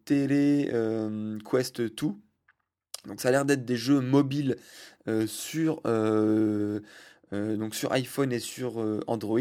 Tele 0.05 1.39
Quest 1.49 1.81
2. 1.81 1.89
Donc 3.07 3.19
ça 3.19 3.29
a 3.29 3.31
l'air 3.31 3.45
d'être 3.45 3.65
des 3.65 3.77
jeux 3.77 3.99
mobiles 3.99 4.57
sur, 5.25 5.81
donc 7.31 7.75
sur 7.75 7.91
iPhone 7.93 8.31
et 8.33 8.39
sur 8.39 8.77
Android. 9.07 9.39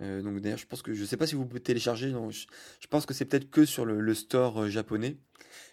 donc 0.00 0.40
d'ailleurs, 0.40 0.58
je 0.58 0.66
pense 0.66 0.82
que 0.82 0.92
je 0.92 1.04
sais 1.04 1.16
pas 1.16 1.26
si 1.26 1.34
vous 1.34 1.46
pouvez 1.46 1.60
télécharger. 1.60 2.10
Non, 2.10 2.30
je, 2.30 2.46
pense 2.90 3.06
que 3.06 3.14
c'est 3.14 3.24
peut-être 3.24 3.50
que 3.50 3.64
sur 3.64 3.84
le 3.84 4.14
store 4.14 4.68
japonais. 4.68 5.16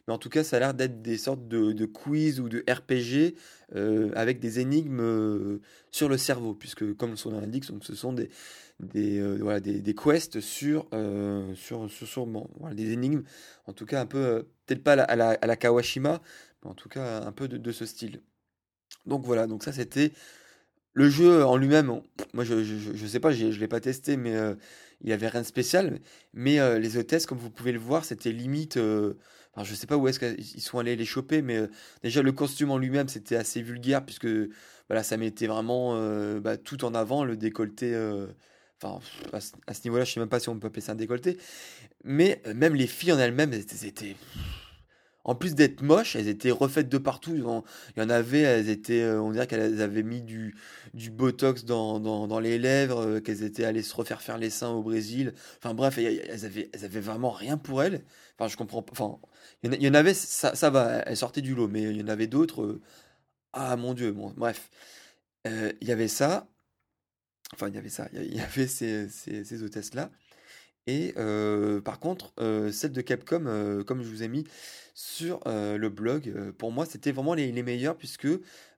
Mais 0.07 0.13
en 0.13 0.17
tout 0.17 0.29
cas, 0.29 0.43
ça 0.43 0.57
a 0.57 0.59
l'air 0.59 0.73
d'être 0.73 1.01
des 1.01 1.17
sortes 1.17 1.47
de, 1.47 1.85
quiz 1.85 2.39
ou 2.39 2.49
de 2.49 2.63
RPG 2.69 3.35
euh, 3.75 4.12
avec 4.15 4.39
des 4.39 4.59
énigmes 4.59 5.01
euh, 5.01 5.62
sur 5.91 6.09
le 6.09 6.17
cerveau, 6.17 6.53
puisque 6.53 6.95
comme 6.95 7.15
son 7.17 7.31
nom 7.31 7.41
l'indique, 7.41 7.65
ce 7.65 7.95
sont 7.95 8.13
des, 8.13 8.29
des, 8.79 9.19
euh, 9.19 9.38
voilà, 9.41 9.59
des, 9.59 9.81
des, 9.81 9.95
quests 9.95 10.39
sur, 10.41 10.88
sur, 11.55 11.89
sur, 11.89 12.27
des 12.73 12.91
énigmes, 12.91 13.23
en 13.65 13.73
tout 13.73 13.85
cas 13.85 14.01
un 14.01 14.05
peu, 14.05 14.47
peut-être 14.65 14.83
pas 14.83 14.93
à 14.93 15.15
la, 15.15 15.29
à 15.31 15.47
la, 15.47 15.55
Kawashima, 15.55 16.21
mais 16.63 16.69
en 16.69 16.75
tout 16.75 16.89
cas 16.89 17.21
un 17.21 17.31
peu 17.31 17.47
de, 17.47 17.71
ce 17.71 17.85
style. 17.85 18.21
Donc 19.05 19.25
voilà, 19.25 19.47
donc 19.47 19.63
ça 19.63 19.71
c'était 19.71 20.12
le 20.93 21.10
jeu 21.10 21.45
en 21.45 21.58
lui-même. 21.58 22.02
Moi 22.34 22.43
je, 22.43 22.63
je, 22.63 22.95
je, 22.95 23.08
sais 23.08 23.19
pas, 23.19 23.32
je 23.32 23.47
l'ai 23.47 23.67
pas 23.67 23.80
testé, 23.80 24.17
mais 24.17 24.36
il 25.02 25.10
y 25.10 25.13
avait 25.13 25.28
rien 25.28 25.41
de 25.41 25.45
spécial. 25.45 25.99
Mais 26.34 26.80
les 26.80 26.97
hôtesses, 26.97 27.25
comme 27.25 27.38
vous 27.38 27.49
pouvez 27.52 27.71
le 27.71 27.80
voir, 27.80 28.06
c'était 28.06 28.32
limite 28.32 28.78
alors 29.56 29.65
je 29.65 29.75
sais 29.75 29.88
pas 29.88 29.97
où 29.97 30.08
est-ce 30.08 30.19
qu'ils 30.19 30.62
sont 30.62 30.80
allés 30.80 30.95
les 30.95 31.06
choper, 31.06 31.41
mais 31.41 31.58
euh, 31.58 31.67
déjà 32.04 32.21
le 32.21 32.32
costume 32.32 32.71
en 32.71 32.78
lui-même 32.78 33.08
c'était 33.08 33.36
assez 33.36 33.62
vulgaire 33.62 34.06
puisque 34.06 34.28
voilà, 34.88 35.04
ça 35.04 35.17
mettait 35.17 35.47
vraiment 35.47 35.95
euh, 35.95 36.39
bah, 36.39 36.58
tout 36.58 36.86
en 36.86 36.93
avant, 36.95 37.23
le 37.23 37.36
décolleté. 37.36 37.93
Euh, 37.93 38.28
enfin, 38.82 38.99
à, 39.34 39.73
ce 39.73 39.82
niveau-là, 39.84 40.06
je 40.06 40.13
sais 40.13 40.19
même 40.19 40.30
pas 40.30 40.39
si 40.39 40.49
on 40.49 40.58
peut 40.58 40.67
appeler 40.67 40.82
ça 40.82 40.93
un 40.93 40.95
décolleté. 40.95 41.38
Mais 42.04 42.41
même 42.56 42.73
les 42.73 42.88
filles 42.88 43.12
en 43.12 43.19
elles-mêmes, 43.19 43.54
elles 43.54 43.86
étaient 43.86 44.15
en 45.29 45.35
plus 45.35 45.53
d'être 45.53 45.83
moches, 45.83 46.15
elles 46.15 46.27
étaient 46.27 46.49
refaites 46.49 46.89
de 46.89 46.97
partout. 46.97 47.35
Il 47.35 47.43
y 47.97 48.01
en 48.03 48.09
avait, 48.09 48.39
elles 48.39 48.67
étaient, 48.69 49.03
euh, 49.03 49.21
on 49.21 49.31
dirait 49.31 49.45
qu'elles 49.45 49.79
avaient 49.79 50.01
mis 50.01 50.21
du, 50.23 50.55
du 50.95 51.11
botox 51.11 51.65
dans, 51.65 51.99
dans, 51.99 52.39
les 52.39 52.57
lèvres, 52.57 53.05
euh, 53.05 53.19
qu'elles 53.19 53.43
étaient 53.43 53.63
allées 53.63 53.83
se 53.83 53.95
refaire 53.95 54.23
faire 54.23 54.39
les 54.39 54.49
seins 54.49 54.71
au 54.71 54.81
Brésil. 54.81 55.35
Enfin 55.59 55.75
bref, 55.75 55.99
elles 55.99 56.45
avaient, 56.45 56.71
elles 56.73 56.83
avaient 56.83 56.99
vraiment 56.99 57.29
rien 57.29 57.57
pour 57.57 57.83
elles. 57.83 58.03
Enfin, 58.39 58.47
je 58.47 58.57
comprends 58.57 58.81
pas. 58.81 58.91
Enfin, 58.91 59.19
il 59.61 59.83
y 59.83 59.87
en 59.87 59.93
avait, 59.93 60.15
ça, 60.15 60.69
va, 60.71 61.03
elles 61.05 61.17
sortaient 61.17 61.41
du 61.43 61.53
lot, 61.53 61.67
mais 61.67 61.83
il 61.83 61.97
y 61.97 62.03
en 62.03 62.07
avait 62.07 62.25
d'autres. 62.25 62.63
Euh, 62.63 62.81
ah 63.53 63.75
mon 63.75 63.93
dieu, 63.93 64.11
bon, 64.11 64.33
bref. 64.35 64.71
il 65.45 65.87
y 65.87 65.91
avait 65.91 66.07
ça. 66.07 66.47
Enfin, 67.53 67.67
il 67.69 67.75
y 67.75 67.77
avait 67.77 67.89
ça. 67.89 68.09
Il 68.13 68.35
y 68.35 68.41
avait 68.41 68.67
ces, 68.67 69.09
ces, 69.09 69.43
ces 69.43 69.63
hôtesses-là. 69.63 70.09
Et 70.91 71.13
par 71.86 71.99
contre, 71.99 72.34
celle 72.71 72.93
de 72.93 73.02
Capcom, 73.02 73.84
comme 73.86 74.02
je 74.02 74.10
vous 74.10 74.23
ai 74.23 74.28
mis 74.28 74.45
sur 74.95 75.39
le 75.45 75.88
blog, 75.89 76.34
pour 76.58 76.71
moi, 76.71 76.86
c'était 76.86 77.12
vraiment 77.12 77.36
les, 77.36 77.52
les 77.52 77.63
meilleurs 77.63 77.95
puisque 77.95 78.28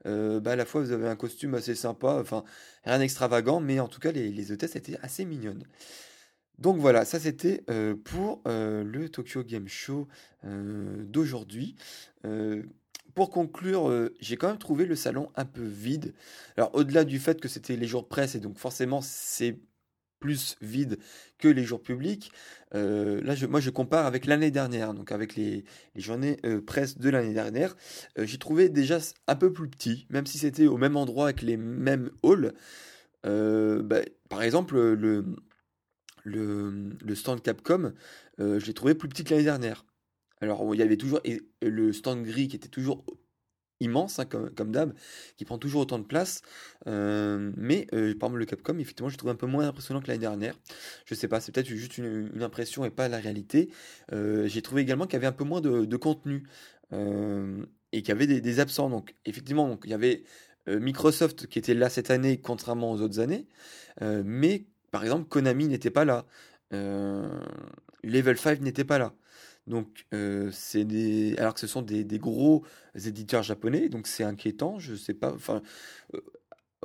bah, 0.03 0.51
à 0.51 0.55
la 0.55 0.65
fois 0.65 0.81
vous 0.81 0.91
avez 0.91 1.07
un 1.07 1.15
costume 1.15 1.53
assez 1.55 1.73
sympa, 1.75 2.17
enfin 2.19 2.43
rien 2.83 2.99
d'extravagant, 2.99 3.59
mais 3.61 3.79
en 3.79 3.87
tout 3.87 3.99
cas 3.99 4.11
les, 4.11 4.29
les 4.29 4.51
hôtesses 4.51 4.75
étaient 4.75 4.97
assez 5.01 5.23
mignonnes. 5.23 5.63
Donc 6.59 6.77
voilà, 6.77 7.05
ça 7.05 7.19
c'était 7.19 7.63
pour 8.03 8.41
le 8.45 9.07
Tokyo 9.07 9.43
Game 9.43 9.67
Show 9.67 10.07
d'aujourd'hui. 10.43 11.75
pour 13.13 13.29
conclure, 13.29 14.09
j'ai 14.19 14.37
quand 14.37 14.47
même 14.47 14.57
trouvé 14.57 14.85
le 14.85 14.95
salon 14.95 15.29
un 15.35 15.45
peu 15.45 15.63
vide. 15.63 16.13
Alors 16.57 16.71
au-delà 16.73 17.03
du 17.03 17.19
fait 17.19 17.39
que 17.39 17.47
c'était 17.47 17.75
les 17.75 17.87
jours 17.87 18.03
de 18.03 18.07
presse 18.07 18.35
et 18.35 18.39
donc 18.39 18.57
forcément 18.57 19.01
c'est 19.01 19.59
plus 20.21 20.55
vide 20.61 20.99
que 21.37 21.49
les 21.49 21.65
jours 21.65 21.81
publics. 21.81 22.31
Euh, 22.73 23.19
là, 23.23 23.35
je, 23.35 23.45
moi, 23.45 23.59
je 23.59 23.69
compare 23.69 24.05
avec 24.05 24.25
l'année 24.25 24.51
dernière, 24.51 24.93
donc 24.93 25.11
avec 25.11 25.35
les, 25.35 25.65
journées 25.97 26.37
euh, 26.45 26.61
presse 26.61 26.97
de 26.97 27.09
l'année 27.09 27.33
dernière. 27.33 27.75
Euh, 28.17 28.25
j'ai 28.25 28.37
trouvé 28.37 28.69
déjà 28.69 28.99
un 29.27 29.35
peu 29.35 29.51
plus 29.51 29.67
petit, 29.67 30.07
même 30.09 30.25
si 30.25 30.37
c'était 30.37 30.67
au 30.67 30.77
même 30.77 30.95
endroit 30.95 31.25
avec 31.25 31.41
les 31.41 31.57
mêmes 31.57 32.11
halls. 32.23 32.53
Bah, 33.23 34.01
par 34.29 34.43
exemple, 34.43 34.77
le, 34.77 35.25
stand 37.15 37.41
Capcom, 37.41 37.91
je 38.37 38.65
l'ai 38.65 38.73
trouvé 38.73 38.95
plus 38.95 39.09
petit 39.09 39.25
que 39.25 39.31
l'année 39.31 39.43
dernière. 39.43 39.85
Alors, 40.39 40.73
il 40.73 40.79
y 40.79 40.83
avait 40.83 40.97
toujours 40.97 41.21
le 41.61 41.93
stand 41.93 42.23
gris 42.23 42.47
qui 42.47 42.55
était 42.55 42.69
toujours 42.69 43.05
immense, 43.81 44.19
hein, 44.19 44.25
comme, 44.25 44.49
comme 44.51 44.93
qui 45.37 45.45
prend 45.45 45.57
toujours 45.57 45.81
autant 45.81 45.99
de 45.99 46.05
place. 46.05 46.41
Euh, 46.87 47.51
mais 47.57 47.87
euh, 47.93 48.13
par 48.17 48.29
exemple, 48.29 48.37
le 48.37 48.45
Capcom, 48.45 48.77
effectivement, 48.79 49.09
je 49.09 49.17
trouve 49.17 49.29
un 49.29 49.35
peu 49.35 49.47
moins 49.47 49.67
impressionnant 49.67 50.01
que 50.01 50.07
l'année 50.07 50.19
dernière. 50.19 50.57
Je 51.05 51.15
sais 51.15 51.27
pas, 51.27 51.39
c'est 51.41 51.51
peut-être 51.51 51.67
juste 51.67 51.97
une, 51.97 52.41
impression 52.41 52.85
et 52.85 52.89
pas 52.89 53.07
la 53.09 53.17
réalité. 53.17 53.69
Euh, 54.13 54.47
j'ai 54.47 54.61
trouvé 54.61 54.81
également 54.81 55.05
qu'il 55.05 55.13
y 55.13 55.17
avait 55.17 55.27
un 55.27 55.31
peu 55.31 55.43
moins 55.43 55.61
de, 55.61 55.97
contenu 55.97 56.43
et 56.91 58.01
qu'il 58.01 58.09
y 58.09 58.11
avait 58.11 58.27
des, 58.27 58.59
absents. 58.59 58.89
Donc, 58.89 59.15
effectivement, 59.25 59.79
il 59.83 59.89
y 59.89 59.93
avait 59.93 60.23
Microsoft 60.67 61.47
qui 61.47 61.59
était 61.59 61.73
là 61.73 61.89
cette 61.89 62.11
année, 62.11 62.39
contrairement 62.39 62.91
aux 62.91 63.01
autres 63.01 63.19
années. 63.19 63.47
mais, 64.01 64.65
par 64.91 65.03
exemple, 65.03 65.27
Konami 65.27 65.67
n'était 65.67 65.91
pas 65.91 66.05
là. 66.05 66.25
Level 68.03 68.37
5 68.37 68.61
n'était 68.61 68.83
pas 68.83 68.97
là. 68.97 69.13
Donc, 69.67 70.05
des... 70.11 71.35
alors 71.37 71.53
que 71.53 71.59
ce 71.59 71.67
sont 71.67 71.81
des, 71.81 72.05
gros 72.19 72.65
éditeurs 73.05 73.43
japonais, 73.43 73.89
donc 73.89 74.07
c'est 74.07 74.23
inquiétant. 74.23 74.79
Je 74.79 74.95
sais 74.95 75.13
pas. 75.13 75.31
Enfin, 75.33 75.61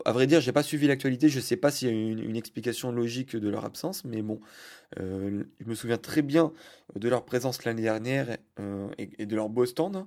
à 0.05 0.13
vrai 0.13 0.27
dire, 0.27 0.41
j'ai 0.41 0.53
pas 0.53 0.63
suivi 0.63 0.87
l'actualité. 0.87 1.29
Je 1.29 1.41
sais 1.41 1.57
pas 1.57 1.71
s'il 1.71 1.89
y 1.89 1.91
a 1.91 1.95
une, 1.95 2.37
explication 2.37 2.93
logique 2.93 3.35
de 3.35 3.49
leur 3.49 3.65
absence, 3.65 4.05
mais 4.05 4.23
bon, 4.23 4.41
je 4.99 5.65
me 5.65 5.75
souviens 5.75 5.99
très 5.99 6.23
bien 6.23 6.53
de 6.95 7.09
leur 7.09 7.25
présence 7.25 7.65
l'année 7.65 7.83
dernière 7.83 8.37
et, 8.99 9.27
de 9.27 9.37
leur 9.37 9.49
beau 9.49 9.67
stand. 9.67 10.07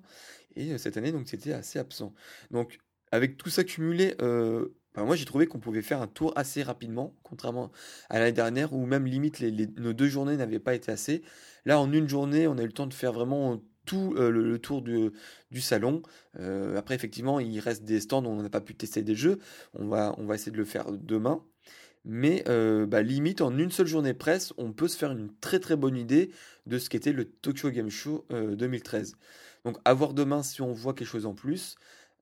Et 0.56 0.78
cette 0.78 0.98
année, 0.98 1.12
donc, 1.12 1.28
c'était 1.28 1.54
assez 1.54 1.80
absent. 1.80 2.14
Donc, 2.52 2.80
avec 3.12 3.38
tout 3.38 3.50
ça 3.50 3.64
cumulé, 3.64 4.16
moi, 4.98 5.16
j'ai 5.16 5.26
trouvé 5.26 5.48
qu'on 5.48 5.60
pouvait 5.60 5.82
faire 5.82 6.02
un 6.02 6.08
tour 6.08 6.34
assez 6.36 6.64
rapidement, 6.64 7.16
contrairement 7.24 7.72
à 8.10 8.20
l'année 8.20 8.32
dernière 8.32 8.74
où 8.74 8.86
même 8.86 9.06
limite 9.06 9.42
nos 9.78 9.94
deux 9.94 10.08
journées 10.08 10.36
n'avaient 10.36 10.60
pas 10.60 10.76
été 10.76 10.92
assez. 10.92 11.22
Là, 11.66 11.80
en 11.80 11.92
une 11.92 12.10
journée, 12.10 12.48
on 12.48 12.58
a 12.58 12.64
eu 12.64 12.68
le 12.68 12.74
temps 12.74 12.88
de 12.88 12.94
faire 12.94 13.14
vraiment 13.14 13.62
tout 13.90 14.14
euh, 14.18 14.30
le, 14.30 14.60
tour 14.60 14.84
du, 14.84 15.62
salon. 15.62 16.04
Euh, 16.40 16.78
après, 16.78 16.94
effectivement, 16.94 17.40
il 17.40 17.60
reste 17.60 17.84
des 17.84 18.00
stands 18.00 18.24
où 18.24 18.28
on 18.30 18.44
n'a 18.44 18.50
pas 18.50 18.62
pu 18.62 18.76
tester 18.76 19.02
des 19.02 19.16
jeux. 19.16 19.40
On 19.74 19.88
va, 19.88 20.14
on 20.20 20.26
va 20.26 20.36
essayer 20.36 20.52
de 20.52 20.58
le 20.58 20.66
faire 20.66 20.92
demain. 20.92 21.44
Mais 22.06 22.44
euh, 22.48 22.86
bah, 22.86 23.02
limite, 23.02 23.42
en 23.42 23.58
une 23.58 23.72
seule 23.72 23.88
journée 23.88 24.14
presse, 24.14 24.54
on 24.58 24.74
peut 24.74 24.88
se 24.88 24.96
faire 24.96 25.12
une 25.12 25.34
très 25.42 25.60
très 25.60 25.76
bonne 25.76 25.98
idée 25.98 26.30
de 26.68 26.78
ce 26.78 26.88
qu'était 26.88 27.14
le 27.14 27.26
Tokyo 27.26 27.72
Game 27.72 27.90
Show 27.90 28.26
2013. 28.30 29.16
Donc, 29.66 29.78
à 29.86 29.94
voir 29.96 30.14
demain 30.14 30.44
si 30.44 30.62
on 30.62 30.72
voit 30.72 30.94
quelque 30.94 31.08
chose 31.08 31.26
en 31.26 31.34
plus. 31.34 31.76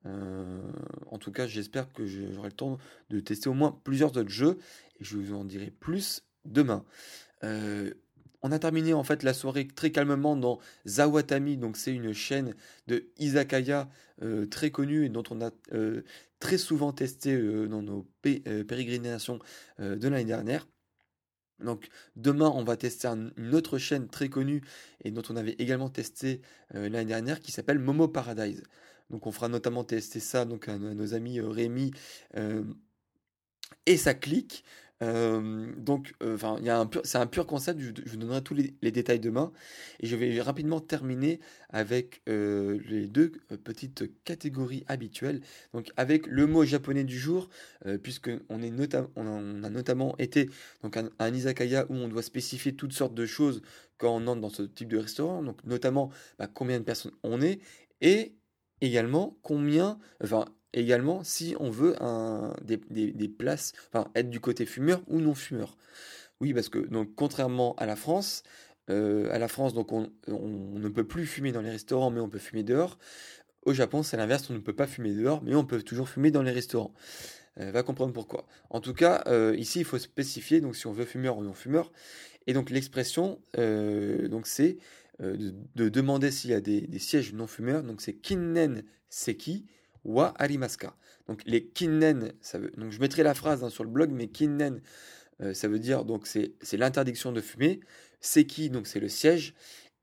En 0.06 1.18
tout 1.18 1.32
cas, 1.32 1.48
j'espère 1.48 1.92
que 1.92 2.06
j'aurai 2.06 2.50
le 2.50 2.56
temps 2.56 2.78
de 3.10 3.20
tester 3.20 3.50
au 3.50 3.54
moins 3.54 3.78
plusieurs 3.84 4.16
autres 4.16 4.30
jeux 4.30 4.58
et 5.00 5.04
je 5.04 5.18
vous 5.18 5.34
en 5.34 5.44
dirai 5.44 5.70
plus 5.70 6.24
demain. 6.46 6.86
On 8.44 8.52
a 8.52 8.60
terminé 8.60 8.94
en 8.94 9.04
fait 9.04 9.24
la 9.24 9.34
soirée 9.34 9.68
très 9.68 9.92
calmement 9.92 10.36
dans 10.36 10.60
Zawatami, 10.86 11.58
donc 11.58 11.76
c'est 11.76 11.94
une 11.94 12.14
chaîne 12.14 12.56
de 12.88 13.10
izakaya 13.18 13.90
euh, 14.22 14.46
très 14.46 14.70
connue 14.70 15.06
et 15.06 15.10
dont 15.10 15.24
on 15.32 15.42
a 15.42 15.52
euh, 15.74 16.04
très 16.40 16.58
souvent 16.58 16.94
testé 16.94 17.34
euh, 17.34 17.68
dans 17.68 17.82
nos 17.82 18.08
pérégrinations 18.22 19.40
de 19.80 20.08
l'année 20.08 20.26
dernière. 20.26 20.68
Donc 21.60 21.90
demain 22.16 22.52
on 22.54 22.64
va 22.64 22.78
tester 22.78 23.08
une 23.08 23.56
autre 23.56 23.80
chaîne 23.80 24.08
très 24.08 24.30
connue 24.30 24.62
et 25.04 25.10
dont 25.10 25.24
on 25.30 25.36
avait 25.36 25.56
également 25.58 25.90
testé 25.90 26.42
l'année 26.72 27.06
dernière 27.06 27.40
qui 27.40 27.52
s'appelle 27.52 27.80
Momo 27.80 28.08
Paradise. 28.08 28.62
Donc 29.10 29.28
on 29.28 29.32
fera 29.32 29.48
notamment 29.48 29.84
tester 29.84 30.20
ça 30.20 30.46
donc 30.46 30.68
à, 30.68 30.78
nos 30.78 31.14
amis 31.14 31.40
Rémi 31.40 31.92
et 33.86 33.98
sa 33.98 34.14
clique 34.14 34.64
donc, 35.00 36.14
il 36.22 36.70
un 36.70 36.90
c'est 37.04 37.18
un 37.18 37.28
pur 37.28 37.46
concept. 37.46 37.80
Je, 37.80 38.10
vous 38.10 38.18
donnerai 38.18 38.42
tous 38.42 38.56
les, 38.56 38.92
détails 38.92 39.20
demain, 39.20 39.52
et 40.00 40.08
je 40.08 40.16
vais 40.16 40.42
rapidement 40.42 40.80
terminer 40.80 41.40
avec 41.70 42.22
les 42.26 43.08
deux 43.08 43.34
petites 43.64 44.24
catégories 44.24 44.84
habituelles. 44.88 45.42
Donc, 45.74 45.92
avec 45.98 46.26
le 46.26 46.48
mot 46.48 46.66
japonais 46.66 47.04
du 47.04 47.18
jour, 47.18 47.50
puisque 48.02 48.32
on 48.50 48.62
on 49.16 49.64
a, 49.64 49.70
notamment 49.70 50.18
été 50.18 50.50
donc 50.82 50.98
un, 50.98 51.10
un, 51.20 51.34
izakaya 51.34 51.86
où 51.90 51.96
on 51.96 52.08
doit 52.08 52.24
spécifier 52.24 52.76
toutes 52.76 52.94
sortes 52.94 53.14
de 53.14 53.26
choses 53.26 53.62
quand 53.98 54.16
on 54.16 54.28
entre 54.28 54.42
dans 54.42 54.50
ce 54.50 54.64
type 54.64 54.90
de 54.90 54.98
restaurant. 54.98 55.44
Donc, 55.44 55.64
notamment 55.64 56.12
bah, 56.40 56.48
combien 56.52 56.80
de 56.80 56.86
personnes 56.86 57.14
on 57.24 57.42
est 57.42 57.60
et 58.02 58.36
également 58.82 59.38
combien, 59.42 60.00
enfin 60.24 60.46
également 60.74 61.24
si 61.24 61.56
on 61.60 61.70
veut 61.70 61.96
un, 62.02 62.54
des, 62.62 62.78
des, 62.78 63.28
places, 63.28 63.74
enfin 63.88 64.10
être 64.16 64.30
du 64.30 64.40
côté 64.40 64.66
fumeur 64.66 65.02
ou 65.08 65.20
non 65.20 65.36
fumeur. 65.36 65.78
Oui, 66.40 66.54
parce 66.54 66.70
que 66.70 66.80
donc 66.80 67.16
contrairement 67.16 67.76
à 67.76 67.86
la 67.86 67.96
France, 67.96 68.44
euh, 68.90 69.32
à 69.32 69.40
la 69.40 69.48
France 69.48 69.74
donc 69.74 69.92
on, 69.92 70.12
on, 70.28 70.80
ne 70.80 70.90
peut 70.90 71.06
plus 71.06 71.26
fumer 71.26 71.52
dans 71.52 71.62
les 71.62 71.72
restaurants, 71.72 72.12
mais 72.12 72.20
on 72.20 72.30
peut 72.30 72.40
fumer 72.40 72.64
dehors. 72.64 72.98
Au 73.64 73.74
Japon, 73.74 74.02
c'est 74.04 74.16
l'inverse, 74.16 74.50
on 74.50 74.54
ne 74.54 74.60
peut 74.60 74.76
pas 74.76 74.88
fumer 74.88 75.14
dehors, 75.14 75.42
mais 75.44 75.56
on 75.56 75.66
peut 75.66 75.82
toujours 75.82 76.08
fumer 76.08 76.32
dans 76.32 76.44
les 76.44 76.52
restaurants. 76.52 76.94
Euh, 77.60 77.72
va 77.72 77.84
comprendre 77.84 78.14
pourquoi. 78.14 78.46
En 78.70 78.80
tout 78.80 78.94
cas, 78.94 79.24
euh, 79.28 79.56
ici, 79.58 79.80
il 79.80 79.86
faut 79.86 79.98
spécifier 79.98 80.62
donc 80.62 80.76
si 80.76 80.88
on 80.88 80.94
veut 80.94 81.06
fumeur 81.06 81.38
ou 81.38 81.44
non 81.44 81.54
fumeur. 81.54 81.92
Et 82.46 82.54
donc 82.54 82.70
l'expression, 82.70 83.42
donc 83.58 84.48
c'est 84.48 84.78
de, 85.20 85.54
de, 85.76 85.90
demander 85.90 86.32
s'il 86.32 86.52
y 86.52 86.54
a 86.54 86.62
des, 86.62 87.00
sièges 87.00 87.34
non 87.34 87.48
fumeurs. 87.48 87.84
Donc 87.84 88.02
c'est 88.02 88.14
kinnen 88.14 88.84
seki 89.10 89.66
wa 90.04 90.34
arimaska. 90.38 90.96
Donc 91.28 91.42
les 91.46 91.68
kinnen, 91.68 92.34
ça 92.42 92.60
veut, 92.60 92.72
donc 92.78 92.92
je 92.92 93.00
mettrai 93.00 93.24
la 93.24 93.34
phrase 93.34 93.64
hein, 93.64 93.70
sur 93.70 93.84
le 93.84 93.90
blog, 93.90 94.12
mais 94.12 94.28
kinnen, 94.28 94.82
euh, 95.42 95.54
ça 95.54 95.68
veut 95.68 95.80
dire 95.80 96.06
donc 96.06 96.28
c'est 96.28 96.54
l'interdiction 96.74 97.32
de 97.32 97.42
fumer. 97.42 97.80
Seki, 98.22 98.70
donc 98.70 98.88
c'est 98.88 99.00
le 99.00 99.10
siège. 99.10 99.54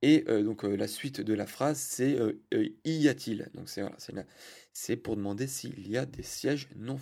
Et 0.03 0.24
euh, 0.29 0.42
donc 0.42 0.64
euh, 0.64 0.77
la 0.77 0.87
suite 0.87 1.20
de 1.20 1.33
la 1.35 1.46
phrase, 1.46 1.79
c'est 1.79 2.18
y 2.85 3.09
a-t-il 3.09 3.48
Donc 3.55 3.70
c'est 4.72 4.96
pour 4.96 5.16
demander 5.16 5.46
s'il 5.46 5.88
y 5.88 5.96
a 5.96 6.07
des 6.07 6.22
sièges 6.22 6.68
non 6.77 6.98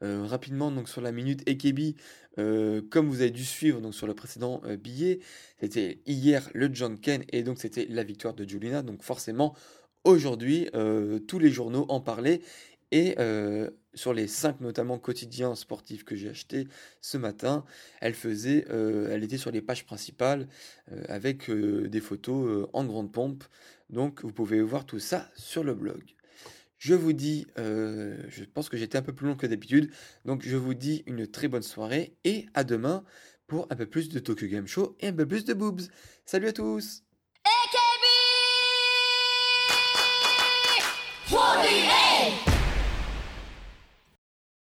fumeurs. 0.00 0.28
rapidement 0.28 0.70
donc 0.70 0.88
sur 0.88 1.00
la 1.00 1.12
minute 1.12 1.48
Ekebi, 1.48 1.96
comme 2.36 3.08
vous 3.08 3.20
avez 3.20 3.30
dû 3.30 3.44
suivre 3.44 3.80
donc 3.80 3.94
sur 3.94 4.06
le 4.06 4.14
précédent 4.14 4.62
billet, 4.82 5.20
c'était 5.60 6.00
hier 6.06 6.48
le 6.54 6.70
John 6.72 6.98
Ken 6.98 7.22
et 7.30 7.42
donc 7.42 7.58
c'était 7.58 7.86
la 7.90 8.02
victoire 8.02 8.34
de 8.34 8.48
Julina. 8.48 8.82
Donc 8.82 9.02
forcément 9.02 9.54
Aujourd'hui, 10.04 10.70
euh, 10.74 11.18
tous 11.18 11.38
les 11.38 11.50
journaux 11.50 11.84
en 11.90 12.00
parlaient 12.00 12.40
et 12.90 13.16
euh, 13.18 13.68
sur 13.92 14.14
les 14.14 14.26
cinq 14.28 14.60
notamment 14.62 14.98
quotidiens 14.98 15.54
sportifs 15.54 16.04
que 16.04 16.16
j'ai 16.16 16.30
achetés 16.30 16.68
ce 17.02 17.18
matin, 17.18 17.64
elle 18.00 18.14
faisait, 18.14 18.64
euh, 18.70 19.10
elle 19.12 19.24
était 19.24 19.36
sur 19.36 19.50
les 19.50 19.60
pages 19.60 19.84
principales 19.84 20.48
avec 21.08 21.50
des 21.50 22.00
photos 22.00 22.68
en 22.72 22.84
grande 22.84 23.12
pompe. 23.12 23.44
Donc 23.90 24.22
vous 24.24 24.32
pouvez 24.32 24.62
voir 24.62 24.86
tout 24.86 24.98
ça 24.98 25.30
sur 25.36 25.64
le 25.64 25.74
blog. 25.74 26.02
Je 26.80 26.94
vous 26.94 27.12
dis, 27.12 27.46
je 27.56 28.44
pense 28.44 28.70
que 28.70 28.78
j'étais 28.78 28.96
un 28.96 29.02
peu 29.02 29.12
plus 29.12 29.26
long 29.26 29.36
que 29.36 29.46
d'habitude, 29.46 29.92
donc 30.24 30.46
je 30.46 30.56
vous 30.56 30.72
dis 30.72 31.02
une 31.04 31.26
très 31.26 31.46
bonne 31.46 31.62
soirée 31.62 32.16
et 32.24 32.46
à 32.54 32.64
demain 32.64 33.04
pour 33.46 33.66
un 33.68 33.76
peu 33.76 33.84
plus 33.84 34.08
de 34.08 34.18
Tokyo 34.18 34.46
Game 34.46 34.66
Show 34.66 34.96
et 34.98 35.08
un 35.08 35.12
peu 35.12 35.26
plus 35.26 35.44
de 35.44 35.52
boobs. 35.52 35.82
Salut 36.24 36.48
à 36.48 36.52
tous! 36.52 37.02
48 41.30 41.99